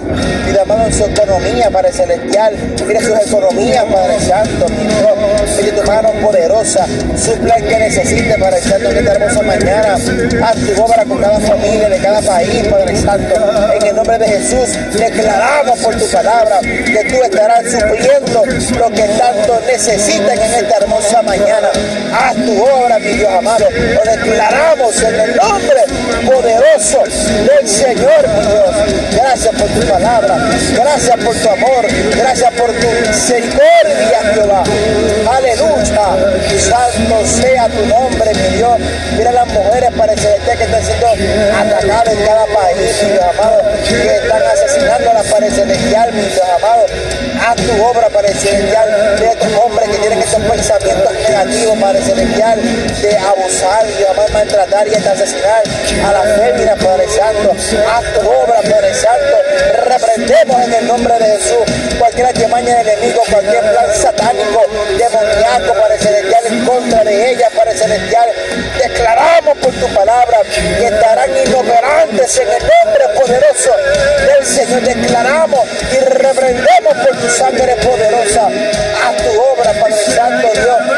y 0.52 0.58
amado 0.58 0.86
en 0.86 0.92
su 0.92 1.04
economía, 1.04 1.70
Padre 1.70 1.92
Celestial. 1.92 2.56
Mira 2.86 3.00
sus 3.00 3.28
economías, 3.28 3.84
Padre 3.84 4.20
Santo. 4.20 4.66
Mira 4.68 5.74
tu 5.74 5.82
mano 5.84 6.10
poderosa, 6.22 6.86
supla 7.16 7.54
el 7.54 7.66
que 7.66 7.78
necesite, 7.78 8.36
Padre 8.38 8.60
Santo, 8.60 8.90
en 8.90 8.98
esta 8.98 9.12
hermosa 9.12 9.42
mañana. 9.42 9.94
Haz 9.94 10.56
tu 10.56 10.82
obra 10.82 11.04
con 11.04 11.18
cada 11.18 11.40
familia 11.40 11.88
de 11.88 11.98
cada 11.98 12.20
país, 12.20 12.66
Padre 12.68 12.96
Santo. 12.96 13.34
En 13.74 13.86
el 13.86 13.96
nombre 13.96 14.18
de 14.18 14.26
Jesús, 14.26 14.76
declaramos 14.98 15.78
por 15.78 15.96
tu 15.96 16.06
palabra 16.08 16.60
que 16.60 17.04
tú 17.08 17.22
estarás 17.22 17.64
supliendo 17.70 18.44
lo 18.78 18.90
que 18.90 19.08
tanto 19.18 19.60
necesitan 19.66 20.38
en 20.38 20.54
esta 20.54 20.76
hermosa 20.78 21.22
mañana. 21.22 21.68
Haz 22.12 22.34
tu 22.36 22.62
obra, 22.62 22.98
mi 22.98 23.12
Dios 23.12 23.30
amado. 23.30 23.66
Lo 23.70 24.10
declaramos 24.10 25.02
en 25.02 25.20
el 25.20 25.36
nombre 25.36 25.84
poderoso 26.26 27.02
del 27.04 27.68
Señor, 27.68 28.28
mi 28.28 28.46
Dios. 28.46 29.11
Gracias 29.14 29.54
por 29.54 29.68
tu 29.68 29.86
palabra. 29.86 30.36
Gracias 30.74 31.16
por 31.16 31.34
tu 31.34 31.48
amor. 31.48 31.86
Gracias 32.16 32.50
por 32.52 32.72
tu 32.72 32.88
misericordia, 33.08 34.20
Jehová. 34.34 34.64
Aleluya. 35.36 35.82
Santo 36.58 37.26
sea 37.26 37.68
tu 37.68 37.86
nombre, 37.86 38.32
mi 38.34 38.56
Dios. 38.56 38.78
Mira 39.16 39.32
las 39.32 39.46
mujeres 39.48 39.90
para 39.96 40.14
celestial 40.16 40.58
que 40.58 40.64
están 40.64 40.82
siendo 40.82 41.06
atacadas 41.06 42.14
en 42.14 42.26
cada 42.26 42.46
país, 42.46 43.02
mi 43.02 43.08
Dios 43.10 43.24
amado. 43.24 43.62
Que 43.88 44.16
están 44.16 44.42
asesinando 44.42 45.10
a 45.10 45.14
la 45.14 45.22
pared 45.24 45.52
celestial, 45.52 46.12
mi 46.12 46.22
Dios 46.22 46.42
amado. 46.58 46.86
Haz 47.44 47.56
tu 47.56 47.84
obra, 47.84 48.08
Padre 48.08 48.34
Celestial. 48.34 49.16
Mira 49.18 49.32
estos 49.32 49.52
hombres 49.54 49.88
que 49.88 49.96
tienen 49.98 50.20
que 50.20 50.26
pensamientos 50.26 51.12
negativos, 51.28 51.78
Padre 51.78 52.02
Celestial, 52.02 52.60
de 53.02 53.18
abusar, 53.18 53.86
de 53.86 54.08
amar, 54.08 54.32
maltratar 54.32 54.86
y 54.86 54.90
de 54.90 55.08
asesinar 55.08 55.62
a 56.06 56.12
la 56.12 56.22
fémina, 56.36 56.76
Padre 56.76 57.08
Santo. 57.08 57.52
Haz 57.52 58.04
tu 58.14 58.28
obra, 58.28 58.60
Padre 58.62 58.94
Santo. 59.02 59.36
Reprendemos 59.84 60.62
en 60.62 60.74
el 60.74 60.86
nombre 60.86 61.18
de 61.18 61.24
Jesús 61.24 61.64
cualquier 61.98 62.26
artimaña 62.26 62.78
del 62.78 62.88
enemigo, 62.88 63.22
cualquier 63.28 63.60
plan 63.60 63.86
satánico, 64.00 64.62
demoníaco, 64.96 65.74
Padre 65.74 65.98
Celestial, 65.98 66.46
en 66.46 66.64
contra 66.64 67.02
de 67.02 67.30
ella, 67.32 67.48
Padre 67.56 67.76
Celestial. 67.76 68.30
Declaramos 68.78 69.58
por 69.58 69.72
tu 69.72 69.88
palabra 69.92 70.38
que 70.52 70.84
estarán 70.84 71.30
inoperantes 71.36 72.38
en 72.38 72.48
el 72.48 72.62
nombre 72.62 73.20
poderoso 73.20 73.72
del 74.24 74.46
Señor. 74.46 74.82
Declaramos 74.82 75.60
y 75.92 75.98
reprendemos 76.04 76.94
por 77.04 77.16
tu 77.16 77.28
sangre 77.28 77.74
poderosa. 77.76 78.46
a 78.46 79.16
tu 79.16 79.40
obra, 79.40 79.72
Padre 79.80 79.96
Santo 80.14 80.48
Dios. 80.54 80.91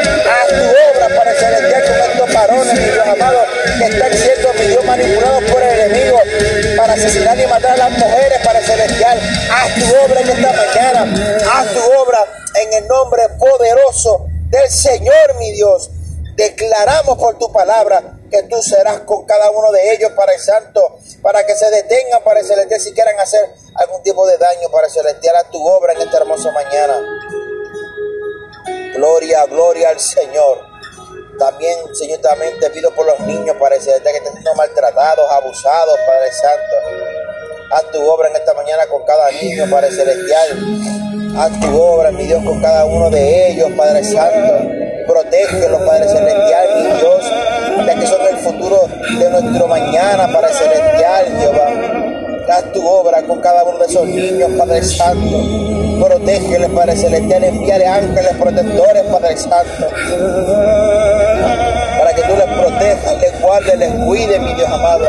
Amado, 3.25 3.45
que 3.77 3.85
están 3.85 4.13
siendo, 4.13 4.83
manipulados 4.83 5.43
por 5.51 5.61
el 5.61 5.79
enemigo 5.79 6.17
para 6.77 6.93
asesinar 6.93 7.39
y 7.39 7.47
matar 7.47 7.71
a 7.71 7.89
las 7.89 7.91
mujeres, 7.91 8.39
Padre 8.43 8.63
Celestial. 8.63 9.19
Haz 9.51 9.75
tu 9.75 9.85
obra 10.05 10.21
en 10.21 10.29
esta 10.29 10.53
mañana. 10.53 11.39
Haz 11.53 11.73
tu 11.73 11.79
obra 11.99 12.19
en 12.55 12.73
el 12.73 12.87
nombre 12.87 13.23
poderoso 13.39 14.27
del 14.49 14.69
Señor, 14.69 15.35
mi 15.39 15.51
Dios. 15.51 15.89
Declaramos 16.35 17.17
por 17.17 17.37
tu 17.37 17.51
palabra 17.51 18.17
que 18.29 18.43
tú 18.43 18.61
serás 18.61 18.99
con 19.01 19.25
cada 19.25 19.49
uno 19.51 19.71
de 19.71 19.93
ellos, 19.93 20.11
para 20.11 20.33
el 20.33 20.39
Santo, 20.39 20.99
para 21.21 21.45
que 21.45 21.55
se 21.55 21.69
detengan, 21.69 22.23
para 22.23 22.41
el 22.41 22.45
Celestial, 22.45 22.79
si 22.79 22.93
quieran 22.93 23.19
hacer 23.19 23.41
algún 23.75 24.03
tipo 24.03 24.27
de 24.27 24.37
daño, 24.37 24.69
para 24.71 24.87
el 24.87 24.93
Celestial, 24.93 25.35
a 25.37 25.43
tu 25.45 25.65
obra 25.65 25.93
en 25.93 26.01
esta 26.01 26.17
hermosa 26.17 26.51
mañana. 26.51 26.99
Gloria, 28.95 29.45
gloria 29.45 29.89
al 29.89 29.99
Señor. 29.99 30.64
También, 31.37 31.77
Señor, 31.93 32.19
también 32.19 32.57
te 32.59 32.69
pido 32.69 32.93
por 32.95 33.05
los 33.05 33.19
niños, 33.21 33.55
para 33.59 33.75
el 33.75 33.81
Celestial, 33.81 34.13
que 34.13 34.17
están 34.19 34.33
siendo 34.33 34.55
maltratados, 34.55 35.31
abusados, 35.31 35.95
Padre 36.07 36.31
Santo. 36.31 37.71
Haz 37.71 37.91
tu 37.91 38.09
obra 38.09 38.29
en 38.29 38.35
esta 38.35 38.53
mañana 38.53 38.85
con 38.87 39.03
cada 39.05 39.31
niño, 39.31 39.65
Padre 39.69 39.91
Celestial. 39.91 41.37
Haz 41.37 41.59
tu 41.59 41.81
obra, 41.81 42.11
mi 42.11 42.25
Dios, 42.25 42.43
con 42.43 42.61
cada 42.61 42.85
uno 42.85 43.09
de 43.09 43.51
ellos, 43.51 43.71
Padre 43.75 44.03
Santo. 44.03 44.69
Protégelos, 45.07 45.81
Padre 45.83 46.07
Celestial, 46.07 46.83
mi 46.83 46.99
Dios 46.99 47.25
ya 47.85 47.95
que 47.95 48.07
son 48.07 48.25
el 48.27 48.37
futuro 48.37 48.87
de 49.19 49.29
nuestro 49.29 49.67
mañana, 49.67 50.31
Padre 50.31 50.53
Celestial, 50.53 51.37
Jehová. 51.39 52.04
Haz 52.47 52.71
tu 52.73 52.87
obra 52.87 53.23
con 53.23 53.41
cada 53.41 53.63
uno 53.63 53.79
de 53.79 53.85
esos 53.85 54.07
niños, 54.07 54.51
Padre 54.57 54.83
Santo. 54.83 55.37
Protégeles, 55.99 56.69
Padre 56.69 56.95
Celestial, 56.95 57.43
envíale 57.43 57.87
ángeles 57.87 58.35
protectores, 58.39 59.03
Padre 59.11 59.37
Santo. 59.37 59.87
Para 61.97 62.13
que 62.13 62.21
tú 62.21 62.35
les 62.35 62.59
protejas, 62.59 63.17
les 63.19 63.41
guardes, 63.41 63.77
les 63.77 63.91
cuides, 64.05 64.41
mi 64.41 64.53
Dios 64.53 64.69
amado 64.69 65.05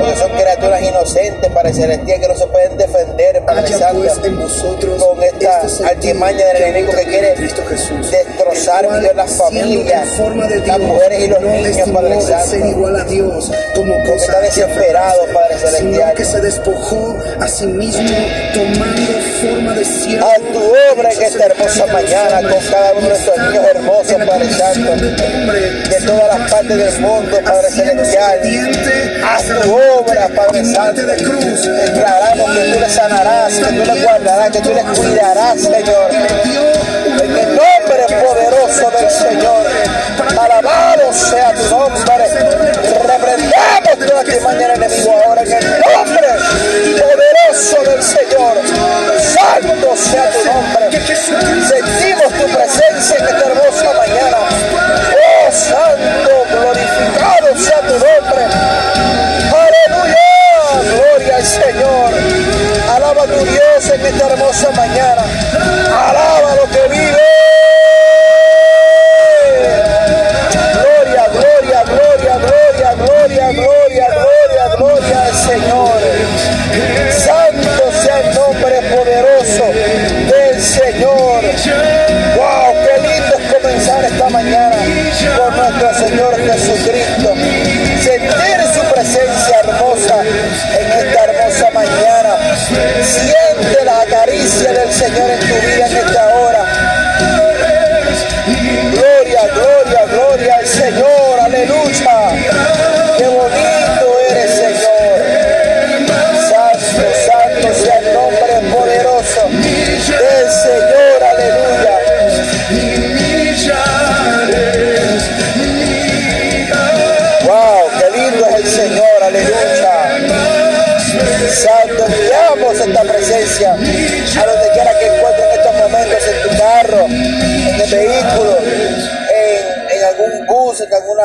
porque 0.00 0.16
son 0.16 0.30
criaturas 0.32 0.82
inocentes, 0.82 1.50
para 1.52 1.68
el 1.68 1.74
celestial, 1.74 2.20
que 2.20 2.28
no 2.28 2.34
se 2.34 2.46
pueden 2.46 2.76
defender, 2.76 3.42
Santo, 3.78 4.00
pues, 4.00 5.02
con 5.02 5.22
esta 5.22 5.88
artimaña 5.88 6.44
del 6.46 6.56
enemigo 6.62 6.92
que 6.92 7.04
quiere 7.04 7.34
destrozar 7.34 8.86
las 9.14 9.30
familias, 9.32 10.18
las 10.66 10.78
mujeres 10.78 11.20
y 11.20 11.28
los 11.28 11.40
niños, 11.40 11.88
Padre 11.90 12.20
Santo, 12.20 12.56
como 13.74 13.94
está 14.14 14.40
desesperado, 14.40 15.26
Padre 15.32 15.58
Celestial, 15.58 16.14
que 16.14 16.24
se 16.24 16.40
despojó 16.40 17.16
a 17.40 17.48
sí 17.48 17.66
mismo 17.66 18.08
tomando 18.54 19.12
forma 19.40 19.74
de 19.74 19.84
siervo. 19.84 20.26
A 20.26 20.34
tu 20.52 20.58
obra 20.92 21.12
en 21.12 21.22
esta 21.22 21.46
hermosa 21.46 21.86
mañana 21.86 22.48
con 22.48 22.60
cada 22.70 22.92
uno 22.92 23.08
de 23.08 23.14
estos 23.14 23.38
niños 23.38 23.64
hermosos, 23.74 24.16
Padre 24.26 24.52
Santo, 24.52 24.96
de 24.96 26.06
todas 26.06 26.38
las 26.38 26.50
partes 26.50 26.76
del 26.76 27.00
mundo, 27.00 27.38
Padre 27.44 27.70
Celestial, 27.70 28.40
a 29.24 29.62
tu 29.62 29.74
obra 29.74 29.89
obra, 29.98 30.28
Padre 30.34 30.64
Santo. 30.64 31.02
Declaramos 31.02 32.50
que 32.50 32.72
tú 32.72 32.80
le 32.80 32.90
sanarás, 32.90 33.54
que 33.54 33.64
tú 33.64 33.84
le 33.84 34.02
guardarás, 34.02 34.50
que 34.50 34.60
tú 34.60 34.74
le 34.74 34.82
cuidarás, 34.82 35.60
Señor. 35.60 36.10
En 36.10 37.36
el 37.36 37.48
nombre 37.48 38.06
poderoso 38.22 38.90
del 38.90 39.10
Señor. 39.10 39.66
Alabado 40.38 41.12
sea 41.12 41.52
tu 41.52 41.68
nombre. 41.68 42.02
Reprendamos 43.06 43.98
toda 44.06 44.24
que 44.24 44.40
mañana 44.40 44.74
enemigo 44.74 45.20
ahora 45.26 45.42
en 45.42 45.52
el 45.52 45.64
nombre 45.64 46.28
poderoso 46.98 47.90
del 47.90 48.02
Señor. 48.02 48.56
Santo 49.20 49.96
sea 49.96 50.30
tu 50.30 50.44
nombre. 50.44 50.90
Sentimos 50.90 51.89
en 64.00 64.06
esta 64.06 64.26
hermosa 64.28 64.70
mañana. 64.70 65.39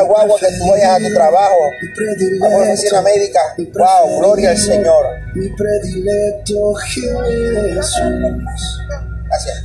Guagua 0.04 0.40
que 0.40 0.48
tú 0.58 0.70
vayas 0.70 0.92
a 0.92 0.98
tu 0.98 1.14
trabajo, 1.14 1.56
a 2.44 2.48
una 2.48 2.74
oficina 2.74 3.02
médica. 3.02 3.40
Wow, 3.74 4.20
gloria 4.20 4.50
al 4.52 4.58
Señor. 4.58 5.06
Gracias. 9.28 9.64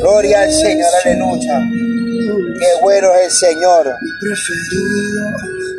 Gloria 0.00 0.42
al 0.42 0.52
Señor, 0.52 0.90
aleluya. 1.04 1.60
Qué 2.58 2.82
bueno 2.82 3.14
es 3.14 3.24
el 3.24 3.30
Señor. 3.30 3.96
Preferido, 4.20 5.24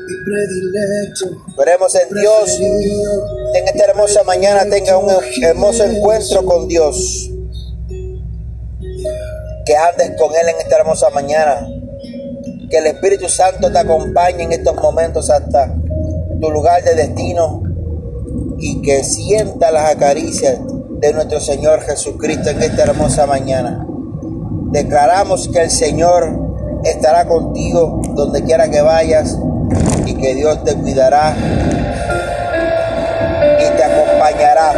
mi 0.08 0.16
predilecto. 0.24 1.26
Veremos 1.58 1.96
en 1.96 2.10
Dios 2.10 2.60
en 3.54 3.68
esta 3.68 3.86
hermosa 3.86 4.24
mañana 4.24 4.66
tenga 4.68 4.98
un 4.98 5.12
hermoso 5.44 5.84
encuentro 5.84 6.44
con 6.44 6.68
Dios. 6.68 7.30
Que 9.66 9.76
andes 9.78 10.12
con 10.18 10.32
Él 10.36 10.50
en 10.50 10.58
esta 10.58 10.78
hermosa 10.78 11.10
mañana. 11.12 11.68
Que 12.74 12.80
el 12.80 12.88
Espíritu 12.88 13.30
Santo 13.30 13.72
te 13.72 13.78
acompañe 13.78 14.46
en 14.46 14.52
estos 14.52 14.74
momentos 14.78 15.30
hasta 15.30 15.72
tu 16.42 16.50
lugar 16.50 16.84
de 16.84 16.96
destino. 16.96 17.62
Y 18.58 18.82
que 18.82 19.04
sienta 19.04 19.70
las 19.70 19.92
acaricias 19.92 20.58
de 21.00 21.14
nuestro 21.14 21.40
Señor 21.40 21.82
Jesucristo 21.82 22.50
en 22.50 22.64
esta 22.64 22.82
hermosa 22.82 23.28
mañana. 23.28 23.86
Declaramos 24.72 25.50
que 25.50 25.62
el 25.62 25.70
Señor 25.70 26.82
estará 26.84 27.28
contigo 27.28 28.02
donde 28.16 28.42
quiera 28.42 28.68
que 28.68 28.82
vayas 28.82 29.38
y 30.08 30.16
que 30.16 30.34
Dios 30.34 30.64
te 30.64 30.74
cuidará 30.74 31.36
y 33.60 33.78
te 33.78 33.84
acompañará. 33.84 34.74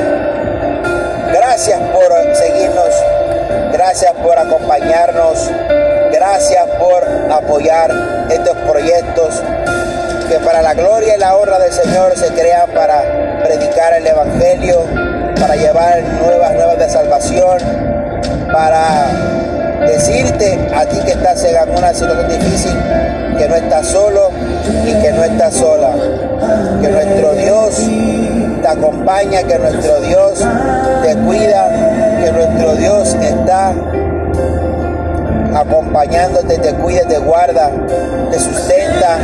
Gracias 1.31 1.79
por 1.79 2.35
seguirnos, 2.35 2.89
gracias 3.71 4.11
por 4.21 4.37
acompañarnos, 4.37 5.49
gracias 6.15 6.65
por 6.79 7.03
apoyar 7.31 7.91
estos 8.29 8.55
proyectos 8.69 9.43
que 10.29 10.39
para 10.39 10.61
la 10.61 10.73
gloria 10.73 11.15
y 11.15 11.19
la 11.19 11.35
honra 11.35 11.59
del 11.59 11.73
Señor 11.73 12.13
se 12.15 12.27
crean 12.27 12.69
para 12.71 13.41
predicar 13.43 13.93
el 13.93 14.07
Evangelio, 14.07 14.83
para 15.39 15.55
llevar 15.55 16.01
nuevas 16.23 16.53
nuevas 16.53 16.79
de 16.79 16.89
salvación, 16.89 17.57
para 18.51 19.07
decirte 19.85 20.57
a 20.73 20.85
ti 20.85 20.97
que 21.05 21.11
estás 21.11 21.43
en 21.43 21.57
alguna 21.57 21.93
situación 21.93 22.29
difícil, 22.29 22.77
que 23.37 23.47
no 23.49 23.55
estás 23.55 23.87
solo 23.87 24.31
y 24.85 24.93
que 25.01 25.11
no 25.11 25.23
estás 25.23 25.53
sola. 25.53 25.91
Que 26.81 26.87
nuestro 26.87 27.33
Dios 27.33 27.81
te 28.61 28.67
acompaña, 28.67 29.43
que 29.43 29.59
nuestro 29.59 29.99
Dios 30.01 30.43
te 31.03 31.15
cuida, 31.17 31.69
que 32.23 32.31
nuestro 32.31 32.75
Dios 32.75 33.15
está 33.15 33.73
acompañándote, 35.55 36.57
te 36.57 36.73
cuida, 36.73 37.03
te 37.07 37.17
guarda, 37.17 37.71
te 38.29 38.39
sustenta, 38.39 39.17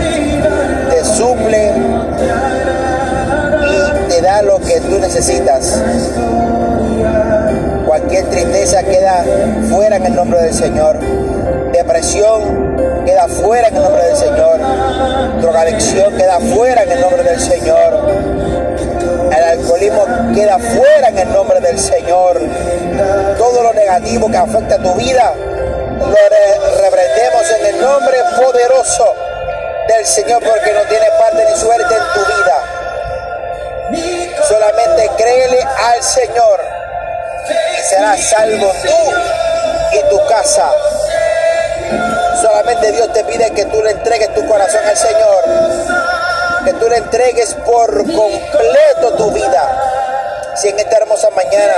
te 0.90 1.04
suple 1.04 1.74
y 3.68 4.10
te 4.10 4.22
da 4.22 4.42
lo 4.42 4.60
que 4.60 4.80
tú 4.80 4.98
necesitas. 5.00 5.82
Cualquier 7.86 8.30
tristeza 8.30 8.84
queda 8.84 9.26
fuera 9.70 9.98
en 9.98 10.06
el 10.06 10.16
nombre 10.16 10.42
del 10.42 10.54
Señor. 10.54 10.98
Depresión 11.74 12.78
queda 13.06 13.28
fuera 13.28 13.68
en 13.68 13.76
el 13.76 13.84
nombre 13.84 14.04
del 14.06 14.16
Señor. 14.16 14.60
Drogadicción 15.42 16.16
queda 16.16 16.40
fuera 16.40 16.84
en 16.84 16.92
el 16.92 17.02
nombre 17.02 17.24
del 17.24 17.40
Señor. 17.40 18.10
El 19.36 19.44
alcoholismo 19.44 20.06
queda 20.34 20.58
fuera 20.60 21.10
en 21.10 21.18
el 21.18 21.34
nombre 21.34 21.60
del 21.60 21.78
Señor. 21.78 22.40
Todo 23.38 23.64
lo 23.64 23.74
negativo 23.74 24.32
que 24.32 24.38
afecta 24.38 24.76
a 24.76 24.78
tu 24.78 24.94
vida 24.96 25.34
lo 26.12 26.82
reprendemos 26.82 27.50
en 27.52 27.66
el 27.68 27.82
nombre 27.82 28.18
poderoso 28.38 29.16
del 29.88 30.06
Señor 30.06 30.44
porque 30.44 30.74
no 30.74 30.82
tiene 30.84 31.08
parte 31.18 31.46
ni 31.50 31.58
suerte 31.58 31.96
en 31.96 32.04
tu 32.14 32.20
vida. 32.26 32.64
Solamente 34.48 35.10
créele 35.18 35.62
al 35.62 36.04
Señor 36.04 36.62
y 37.50 37.84
serás 37.84 38.20
salvo 38.30 38.72
tú 38.84 39.14
y 39.94 40.10
tu 40.10 40.26
casa. 40.28 40.72
Solamente 42.42 42.92
Dios 42.92 43.14
te 43.14 43.24
pide 43.24 43.52
que 43.52 43.66
tú 43.66 43.82
le 43.82 43.92
entregues 43.92 44.34
tu 44.34 44.46
corazón 44.48 44.82
al 44.86 44.98
Señor, 44.98 45.44
que 46.66 46.74
tú 46.74 46.90
le 46.90 46.98
entregues 46.98 47.54
por 47.66 47.92
completo 47.92 49.14
tu 49.18 49.32
vida. 49.32 50.54
Si 50.56 50.68
en 50.68 50.80
esta 50.80 50.98
hermosa 50.98 51.30
mañana 51.30 51.74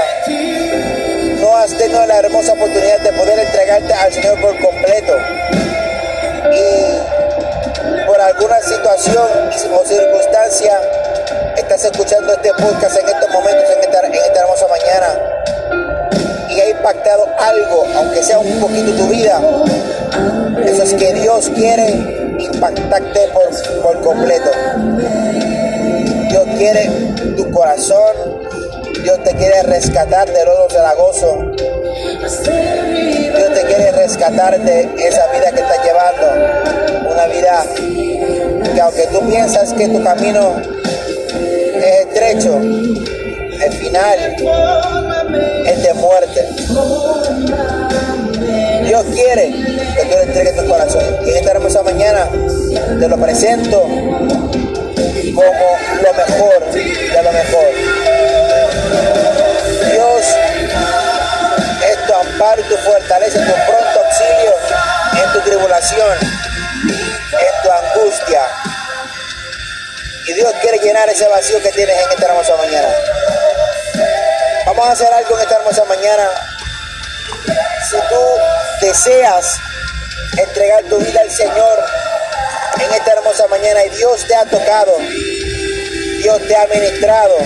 no 1.44 1.58
has 1.58 1.78
tenido 1.78 2.06
la 2.06 2.20
hermosa 2.20 2.54
oportunidad 2.54 3.02
de 3.02 3.12
poder 3.12 3.38
entregarte 3.38 3.94
al 3.94 4.14
Señor 4.14 4.40
por 4.40 4.58
completo. 4.62 5.14
Y 6.54 8.08
por 8.08 8.22
alguna 8.22 8.62
situación 8.62 9.28
o 9.74 9.86
circunstancia 9.86 10.80
estás 11.58 11.84
escuchando 11.84 12.32
este 12.32 12.50
podcast 12.54 12.98
en 12.98 13.10
estos 13.10 13.30
momentos, 13.30 13.66
en 13.76 13.84
esta, 13.84 14.40
hermosa 14.40 14.68
mañana. 14.70 15.20
Y 16.50 16.62
ha 16.62 16.70
impactado 16.70 17.28
algo, 17.38 17.88
aunque 17.98 18.24
sea 18.24 18.40
un 18.40 18.62
poquito 18.62 18.94
tu 18.94 19.08
vida, 19.08 19.42
eso 20.66 20.84
es 20.84 20.94
que 20.94 21.14
Dios 21.14 21.52
quiere 21.54 21.90
impactarte 22.40 23.32
por 23.82 24.02
completo. 24.02 24.50
Dios 26.30 26.46
quiere 26.58 26.90
tu 27.36 27.52
corazón, 27.52 28.33
Dios 29.04 29.22
te 29.24 29.36
quiere 29.36 29.64
rescatar 29.64 30.32
de 30.32 30.46
lodo 30.46 30.70
cenagoso. 30.70 31.52
Dios 33.36 33.54
te 33.54 33.62
quiere 33.68 33.92
rescatar 33.92 34.60
de 34.60 34.82
esa 34.98 35.28
vida 35.28 35.52
que 35.52 35.62
estás 35.62 35.84
llevando. 35.84 37.12
Una 37.12 37.28
vida 37.28 37.66
que 38.74 38.82
aunque 38.82 39.08
tú 39.08 39.20
piensas 39.30 39.74
que 39.74 39.90
tu 39.90 40.02
camino 40.02 40.56
es 41.76 42.08
estrecho, 42.08 42.58
el 42.58 43.74
final 43.74 44.36
es 45.66 45.84
de 45.84 45.94
muerte. 45.96 46.48
Dios 48.86 49.04
quiere 49.14 49.52
que 49.52 50.06
tú 50.10 50.16
le 50.16 50.24
entregues 50.24 50.56
tu 50.56 50.66
corazón. 50.66 51.04
Y 51.26 51.30
esta 51.30 51.52
hermosa 51.52 51.84
mañana 51.84 52.30
te 53.00 53.08
lo 53.08 53.18
presento 53.18 53.82
como 55.36 55.44
lo 56.02 56.14
mejor 56.14 56.72
de 56.72 57.24
lo 57.24 57.32
mejor. 57.32 57.73
En 65.92 67.62
tu 67.62 67.72
angustia. 67.72 68.42
Y 70.28 70.34
Dios 70.34 70.54
quiere 70.62 70.78
llenar 70.80 71.10
ese 71.10 71.28
vacío 71.28 71.62
que 71.62 71.72
tienes 71.72 71.96
en 71.98 72.12
esta 72.12 72.26
hermosa 72.28 72.56
mañana. 72.56 72.88
Vamos 74.66 74.88
a 74.88 74.92
hacer 74.94 75.14
algo 75.14 75.36
en 75.36 75.42
esta 75.42 75.56
hermosa 75.58 75.84
mañana. 75.86 76.30
Si 77.90 77.98
tú 77.98 78.86
deseas 78.86 79.58
entregar 80.38 80.84
tu 80.84 81.00
vida 81.00 81.20
al 81.20 81.30
Señor 81.30 81.86
en 82.80 82.94
esta 82.94 83.12
hermosa 83.12 83.48
mañana 83.48 83.84
y 83.84 83.90
Dios 83.90 84.26
te 84.26 84.36
ha 84.36 84.46
tocado, 84.46 84.98
Dios 85.00 86.42
te 86.48 86.56
ha 86.56 86.66
ministrado, 86.68 87.38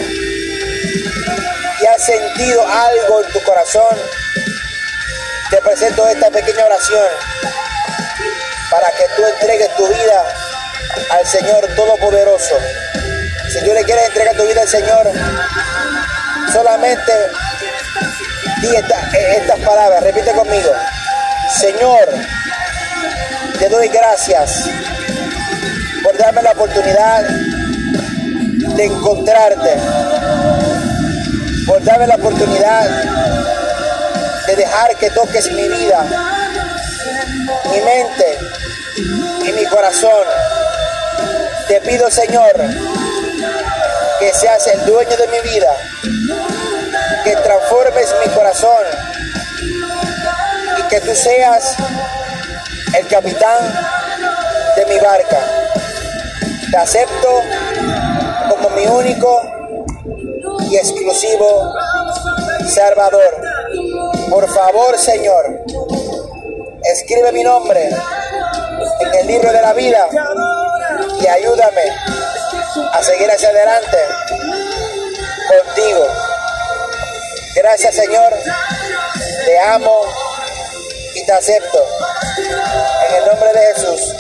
y 1.82 1.86
has 1.88 2.06
sentido 2.06 2.66
algo 2.68 3.24
en 3.24 3.32
tu 3.34 3.42
corazón, 3.44 3.98
te 5.50 5.58
presento 5.62 6.08
esta 6.08 6.30
pequeña 6.30 6.66
oración 6.66 7.37
para 8.72 8.92
que 8.92 9.04
tú 9.16 9.26
entregues 9.26 9.76
tu 9.76 9.88
vida 9.88 10.24
al 11.12 11.26
Señor 11.26 11.68
Todopoderoso. 11.76 12.56
Si 13.52 13.60
tú 13.64 13.74
le 13.74 13.84
quieres 13.84 14.08
entregar 14.08 14.36
tu 14.36 14.46
vida 14.46 14.62
al 14.62 14.68
Señor, 14.68 15.12
solamente 16.52 17.14
di 18.62 18.76
estas 18.76 19.60
palabras, 19.60 20.04
repite 20.04 20.32
conmigo. 20.32 20.72
Señor, 21.60 22.08
te 23.60 23.70
doy 23.70 23.88
gracias 23.88 24.70
por 26.04 26.18
darme 26.18 26.42
la 26.42 26.52
oportunidad 26.52 27.24
de 27.24 28.86
encontrarte 28.86 29.78
por 31.68 31.84
darme 31.84 32.08
la 32.08 32.16
oportunidad 32.16 32.90
de 34.48 34.56
dejar 34.56 34.96
que 34.96 35.10
toques 35.10 35.52
mi 35.52 35.68
vida, 35.68 36.06
mi 37.66 37.82
mente 37.82 38.47
y 38.98 39.52
mi 39.54 39.66
corazón. 39.66 40.26
Te 41.68 41.82
pido, 41.82 42.10
Señor, 42.10 42.54
que 44.20 44.34
seas 44.34 44.66
el 44.68 44.86
dueño 44.86 45.16
de 45.18 45.28
mi 45.28 45.50
vida, 45.50 45.76
que 47.24 47.36
transformes 47.36 48.16
mi 48.26 48.34
corazón 48.34 48.84
y 50.80 50.82
que 50.90 51.02
tú 51.02 51.14
seas 51.14 51.76
el 52.98 53.08
capitán 53.08 53.58
de 54.76 54.86
mi 54.86 55.00
barca. 55.00 55.40
Te 56.72 56.78
acepto 56.78 57.42
como 58.50 58.70
mi 58.72 58.86
único 58.88 59.42
y 60.70 60.76
exclusivo 60.78 61.74
Salvador. 62.68 63.42
Por 64.30 64.48
favor, 64.54 64.98
Señor, 64.98 65.64
escribe 66.84 67.32
mi 67.32 67.44
nombre 67.44 67.90
en 69.00 69.16
el 69.16 69.28
libro 69.28 69.52
de 69.52 69.62
la 69.62 69.74
vida 69.74 70.08
y 71.20 71.28
ayúdame 71.28 71.84
a 72.92 73.04
seguir 73.04 73.30
hacia 73.32 73.50
adelante 73.50 73.98
contigo. 75.48 76.08
Gracias, 77.56 77.96
Señor. 77.96 78.34
Te 79.46 79.60
amo 79.60 80.02
y 81.16 81.26
te 81.26 81.32
acepto. 81.32 81.86
En 83.10 83.16
el 83.16 83.26
nombre 83.26 83.54
de 83.54 83.74
Jesús. 83.74 84.16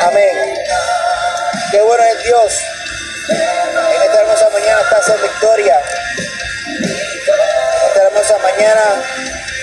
Amén. 0.00 0.54
Qué 1.70 1.80
bueno 1.80 2.04
es 2.04 2.24
Dios 2.24 2.52
hermosa 4.34 4.48
mañana 4.50 4.80
estás 4.80 5.08
en 5.10 5.22
victoria. 5.22 5.80
Esta 7.86 8.02
hermosa 8.04 8.38
mañana, 8.38 8.82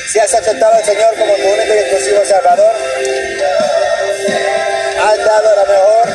si 0.07 0.19
has 0.19 0.33
aceptado 0.33 0.73
al 0.73 0.83
Señor 0.83 1.15
como 1.17 1.33
tu 1.35 1.47
único 1.47 1.73
y 1.73 1.77
exclusivo 1.77 2.25
Salvador, 2.25 2.75
has 5.03 5.17
dado 5.17 5.55
la 5.55 5.65
mejor 5.65 6.09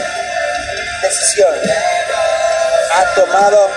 decisión. 1.03 1.55
Has 2.93 3.15
tomado 3.15 3.71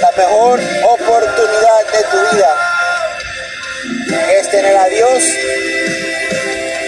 la 0.00 0.10
mejor 0.12 0.60
oportunidad 0.84 1.86
de 1.92 2.02
tu 2.04 2.36
vida, 2.36 2.56
es 4.32 4.50
tener 4.50 4.76
a 4.76 4.86
Dios 4.86 5.22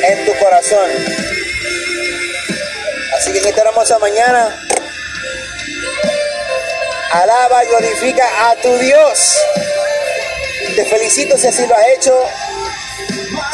en 0.05 0.27
tu 0.27 0.37
corazón. 0.39 0.91
Así 3.17 3.33
que 3.33 3.39
en 3.39 3.47
esta 3.47 3.63
hermosa 3.63 3.99
mañana, 3.99 4.67
Alaba 7.13 7.65
y 7.65 7.69
glorifica 7.69 8.51
a 8.51 8.57
tu 8.57 8.77
Dios. 8.79 9.36
Te 10.77 10.85
felicito 10.85 11.39
si 11.39 11.47
así 11.47 11.67
lo 11.67 11.75
has 11.75 11.87
hecho. 11.97 12.15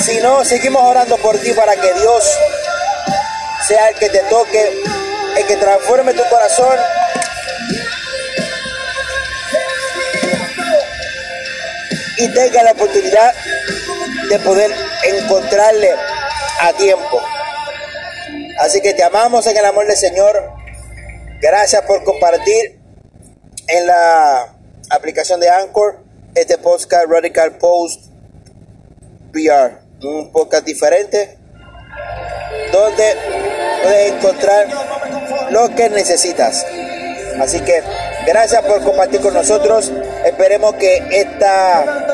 Si 0.00 0.18
no, 0.18 0.44
seguimos 0.44 0.82
orando 0.82 1.16
por 1.18 1.38
ti 1.38 1.52
para 1.52 1.76
que 1.76 1.94
Dios 1.94 2.36
sea 3.68 3.90
el 3.90 3.94
que 3.94 4.08
te 4.08 4.18
toque, 4.24 4.82
el 5.38 5.46
que 5.46 5.56
transforme 5.56 6.14
tu 6.14 6.24
corazón. 6.28 6.76
y 12.18 12.28
tenga 12.28 12.62
la 12.62 12.72
oportunidad 12.72 13.34
de 14.28 14.38
poder 14.40 14.70
encontrarle 15.04 15.90
a 16.60 16.72
tiempo. 16.74 17.20
Así 18.60 18.80
que 18.80 18.94
te 18.94 19.02
amamos 19.02 19.46
en 19.46 19.56
el 19.56 19.64
amor 19.64 19.86
del 19.86 19.96
Señor. 19.96 20.52
Gracias 21.40 21.82
por 21.82 22.04
compartir 22.04 22.80
en 23.66 23.86
la 23.86 24.54
aplicación 24.90 25.40
de 25.40 25.48
Anchor 25.50 26.11
este 26.34 26.56
podcast 26.56 27.06
Radical 27.08 27.58
Post 27.58 28.06
VR, 29.34 29.78
un 30.02 30.32
podcast 30.32 30.64
diferente 30.64 31.36
donde 32.72 33.04
puedes 33.82 34.12
encontrar 34.12 34.66
lo 35.50 35.74
que 35.74 35.90
necesitas. 35.90 36.64
Así 37.38 37.60
que 37.60 37.82
gracias 38.26 38.62
por 38.62 38.82
compartir 38.82 39.20
con 39.20 39.34
nosotros. 39.34 39.92
Esperemos 40.24 40.74
que 40.74 41.02
esta 41.10 42.06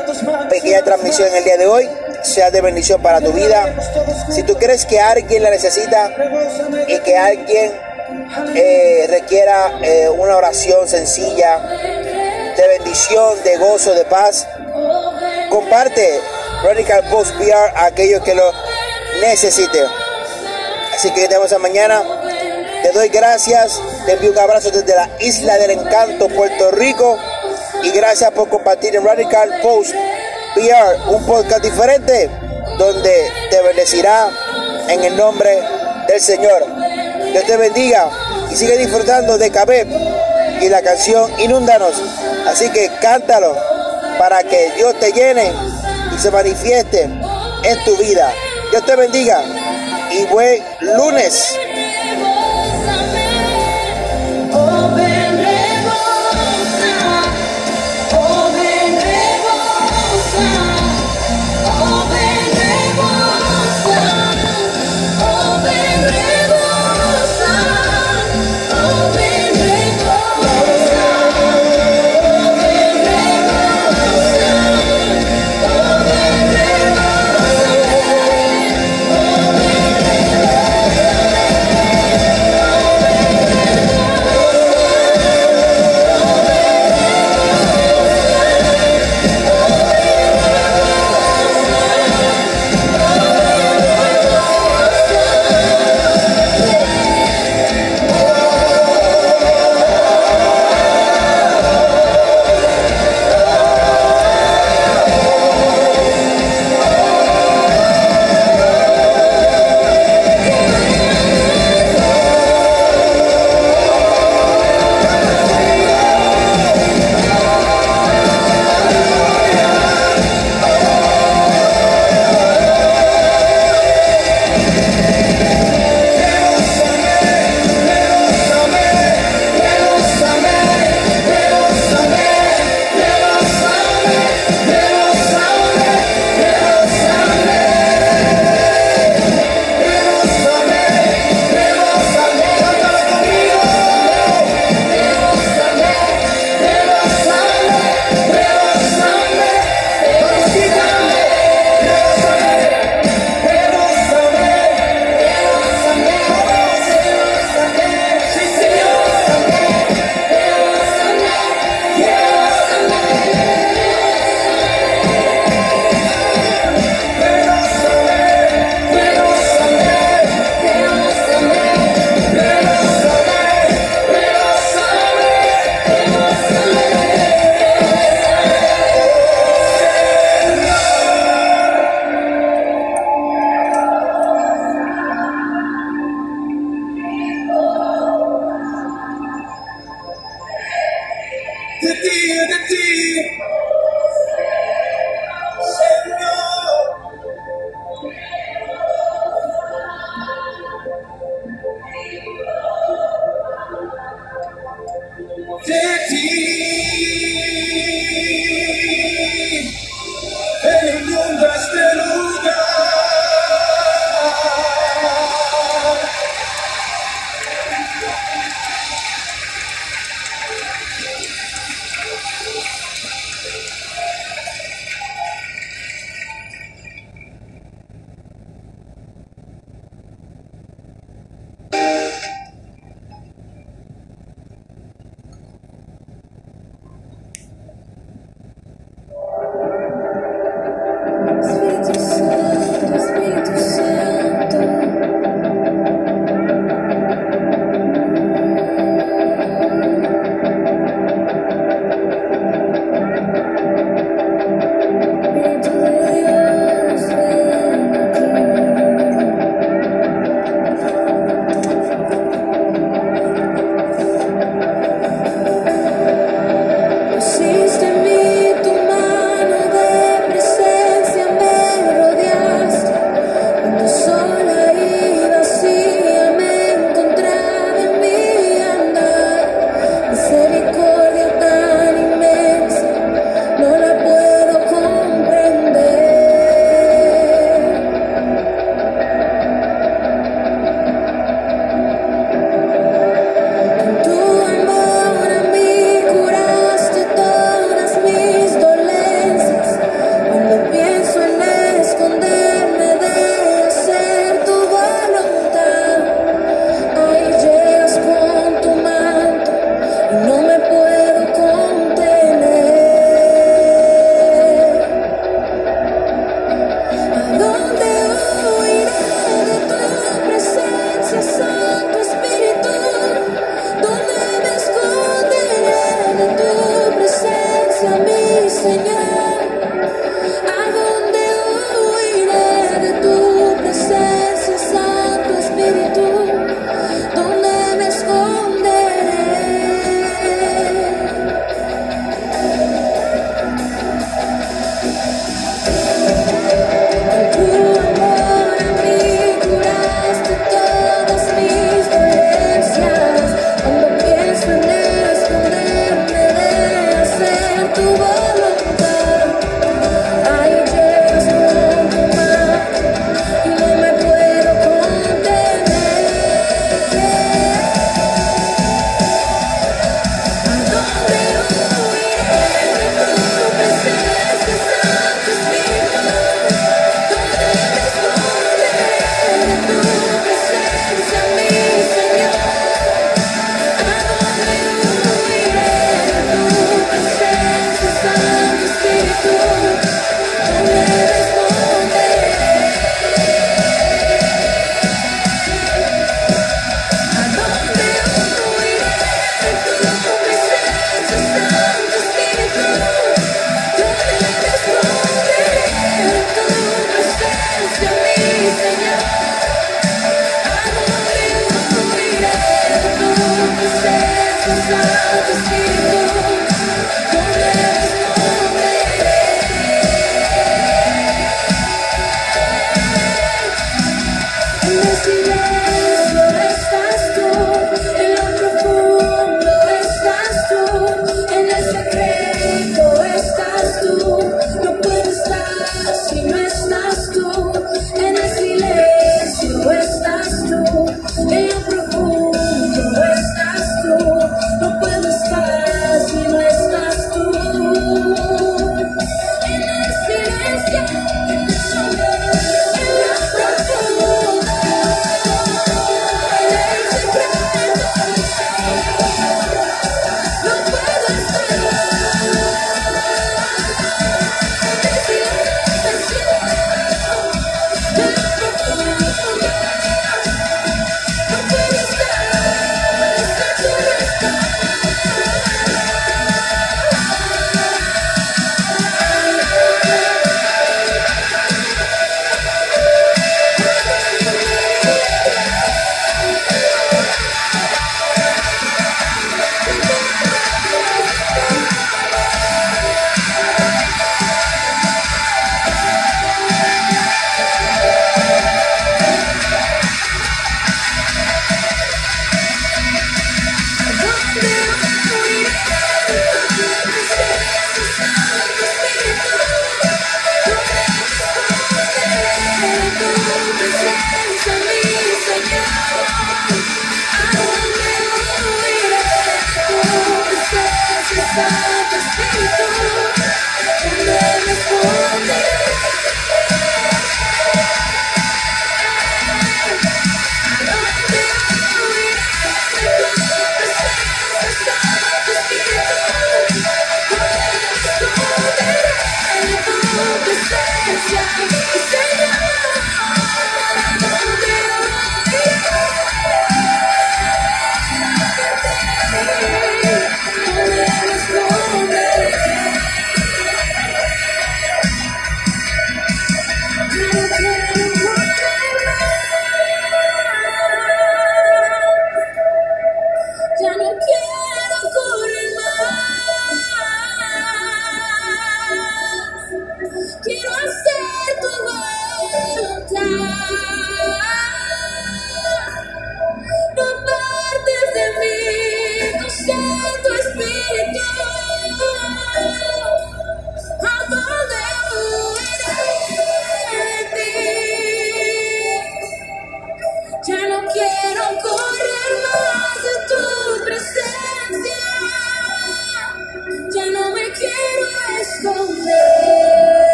pequeña 0.49 0.83
transmisión 0.83 1.33
el 1.33 1.43
día 1.43 1.57
de 1.57 1.67
hoy 1.67 1.89
sea 2.23 2.51
de 2.51 2.59
bendición 2.59 3.01
para 3.01 3.21
tu 3.21 3.31
vida. 3.31 3.73
Si 4.29 4.43
tú 4.43 4.55
crees 4.55 4.85
que 4.85 4.99
alguien 4.99 5.43
la 5.43 5.49
necesita 5.49 6.11
y 6.87 6.99
que 6.99 7.17
alguien 7.17 7.71
eh, 8.55 9.07
requiera 9.09 9.79
eh, 9.81 10.09
una 10.09 10.35
oración 10.35 10.87
sencilla 10.87 11.98
bendición, 12.89 13.43
de 13.43 13.57
gozo, 13.57 13.93
de 13.93 14.03
paz, 14.05 14.47
comparte 15.51 16.19
Radical 16.63 17.03
Post 17.11 17.35
PR 17.37 17.75
a 17.75 17.85
aquellos 17.85 18.23
que 18.23 18.33
lo 18.33 18.51
necesiten. 19.21 19.85
Así 20.95 21.11
que 21.11 21.27
te 21.27 21.35
vemos 21.35 21.53
mañana. 21.59 22.01
Te 22.81 22.91
doy 22.91 23.09
gracias. 23.09 23.79
Te 24.07 24.13
envío 24.13 24.31
un 24.31 24.39
abrazo 24.39 24.71
desde 24.71 24.95
la 24.95 25.07
Isla 25.19 25.57
del 25.59 25.71
Encanto, 25.71 26.29
Puerto 26.29 26.71
Rico. 26.71 27.19
Y 27.83 27.91
gracias 27.91 28.31
por 28.31 28.49
compartir 28.49 28.95
en 28.95 29.05
Radical 29.05 29.59
Post 29.61 29.93
PR, 30.55 31.09
un 31.09 31.23
podcast 31.27 31.61
diferente 31.61 32.27
donde 32.79 33.31
te 33.51 33.61
bendecirá 33.61 34.31
en 34.87 35.03
el 35.03 35.15
nombre 35.15 35.61
del 36.07 36.19
Señor. 36.19 36.65
Dios 37.31 37.45
te 37.45 37.55
bendiga 37.55 38.09
y 38.49 38.55
sigue 38.55 38.77
disfrutando 38.77 39.37
de 39.37 39.51
Cabeb 39.51 39.87
y 40.61 40.69
la 40.69 40.81
canción 40.81 41.31
Inúndanos. 41.39 41.93
Así 42.47 42.69
que 42.69 42.89
cántalo 43.01 43.55
para 44.17 44.43
que 44.43 44.71
Dios 44.75 44.95
te 44.99 45.11
llene 45.11 45.51
y 46.13 46.19
se 46.19 46.31
manifieste 46.31 47.03
en 47.03 47.83
tu 47.85 47.95
vida. 47.97 48.31
Dios 48.71 48.85
te 48.85 48.95
bendiga 48.95 49.41
y 50.11 50.25
buen 50.25 50.63
lunes. 50.81 51.55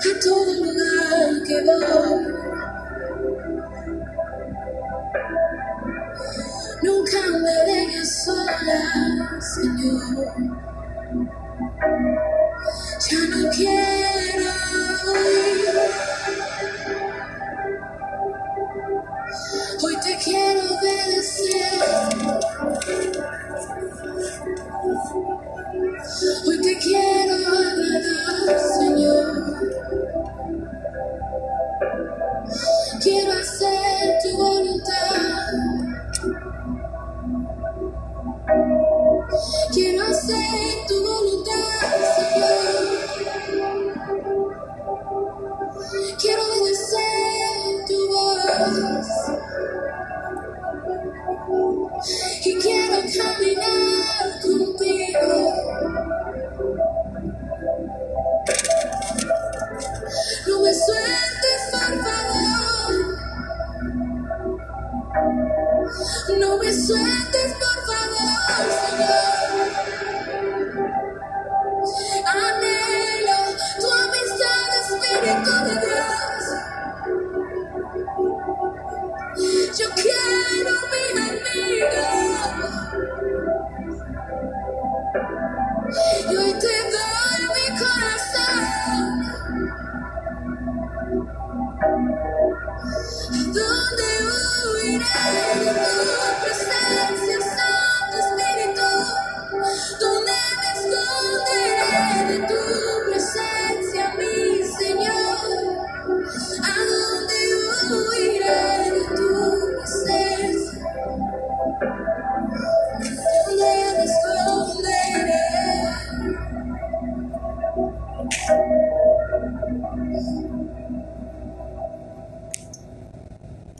a 0.00 0.20
todo 0.20 0.54
lugar 0.54 1.42
que 1.46 1.62
voy. 1.62 2.24
Nunca 6.82 7.18
me 7.42 7.72
dejes 7.72 8.24
sola, 8.24 9.40
Señor. 9.40 10.60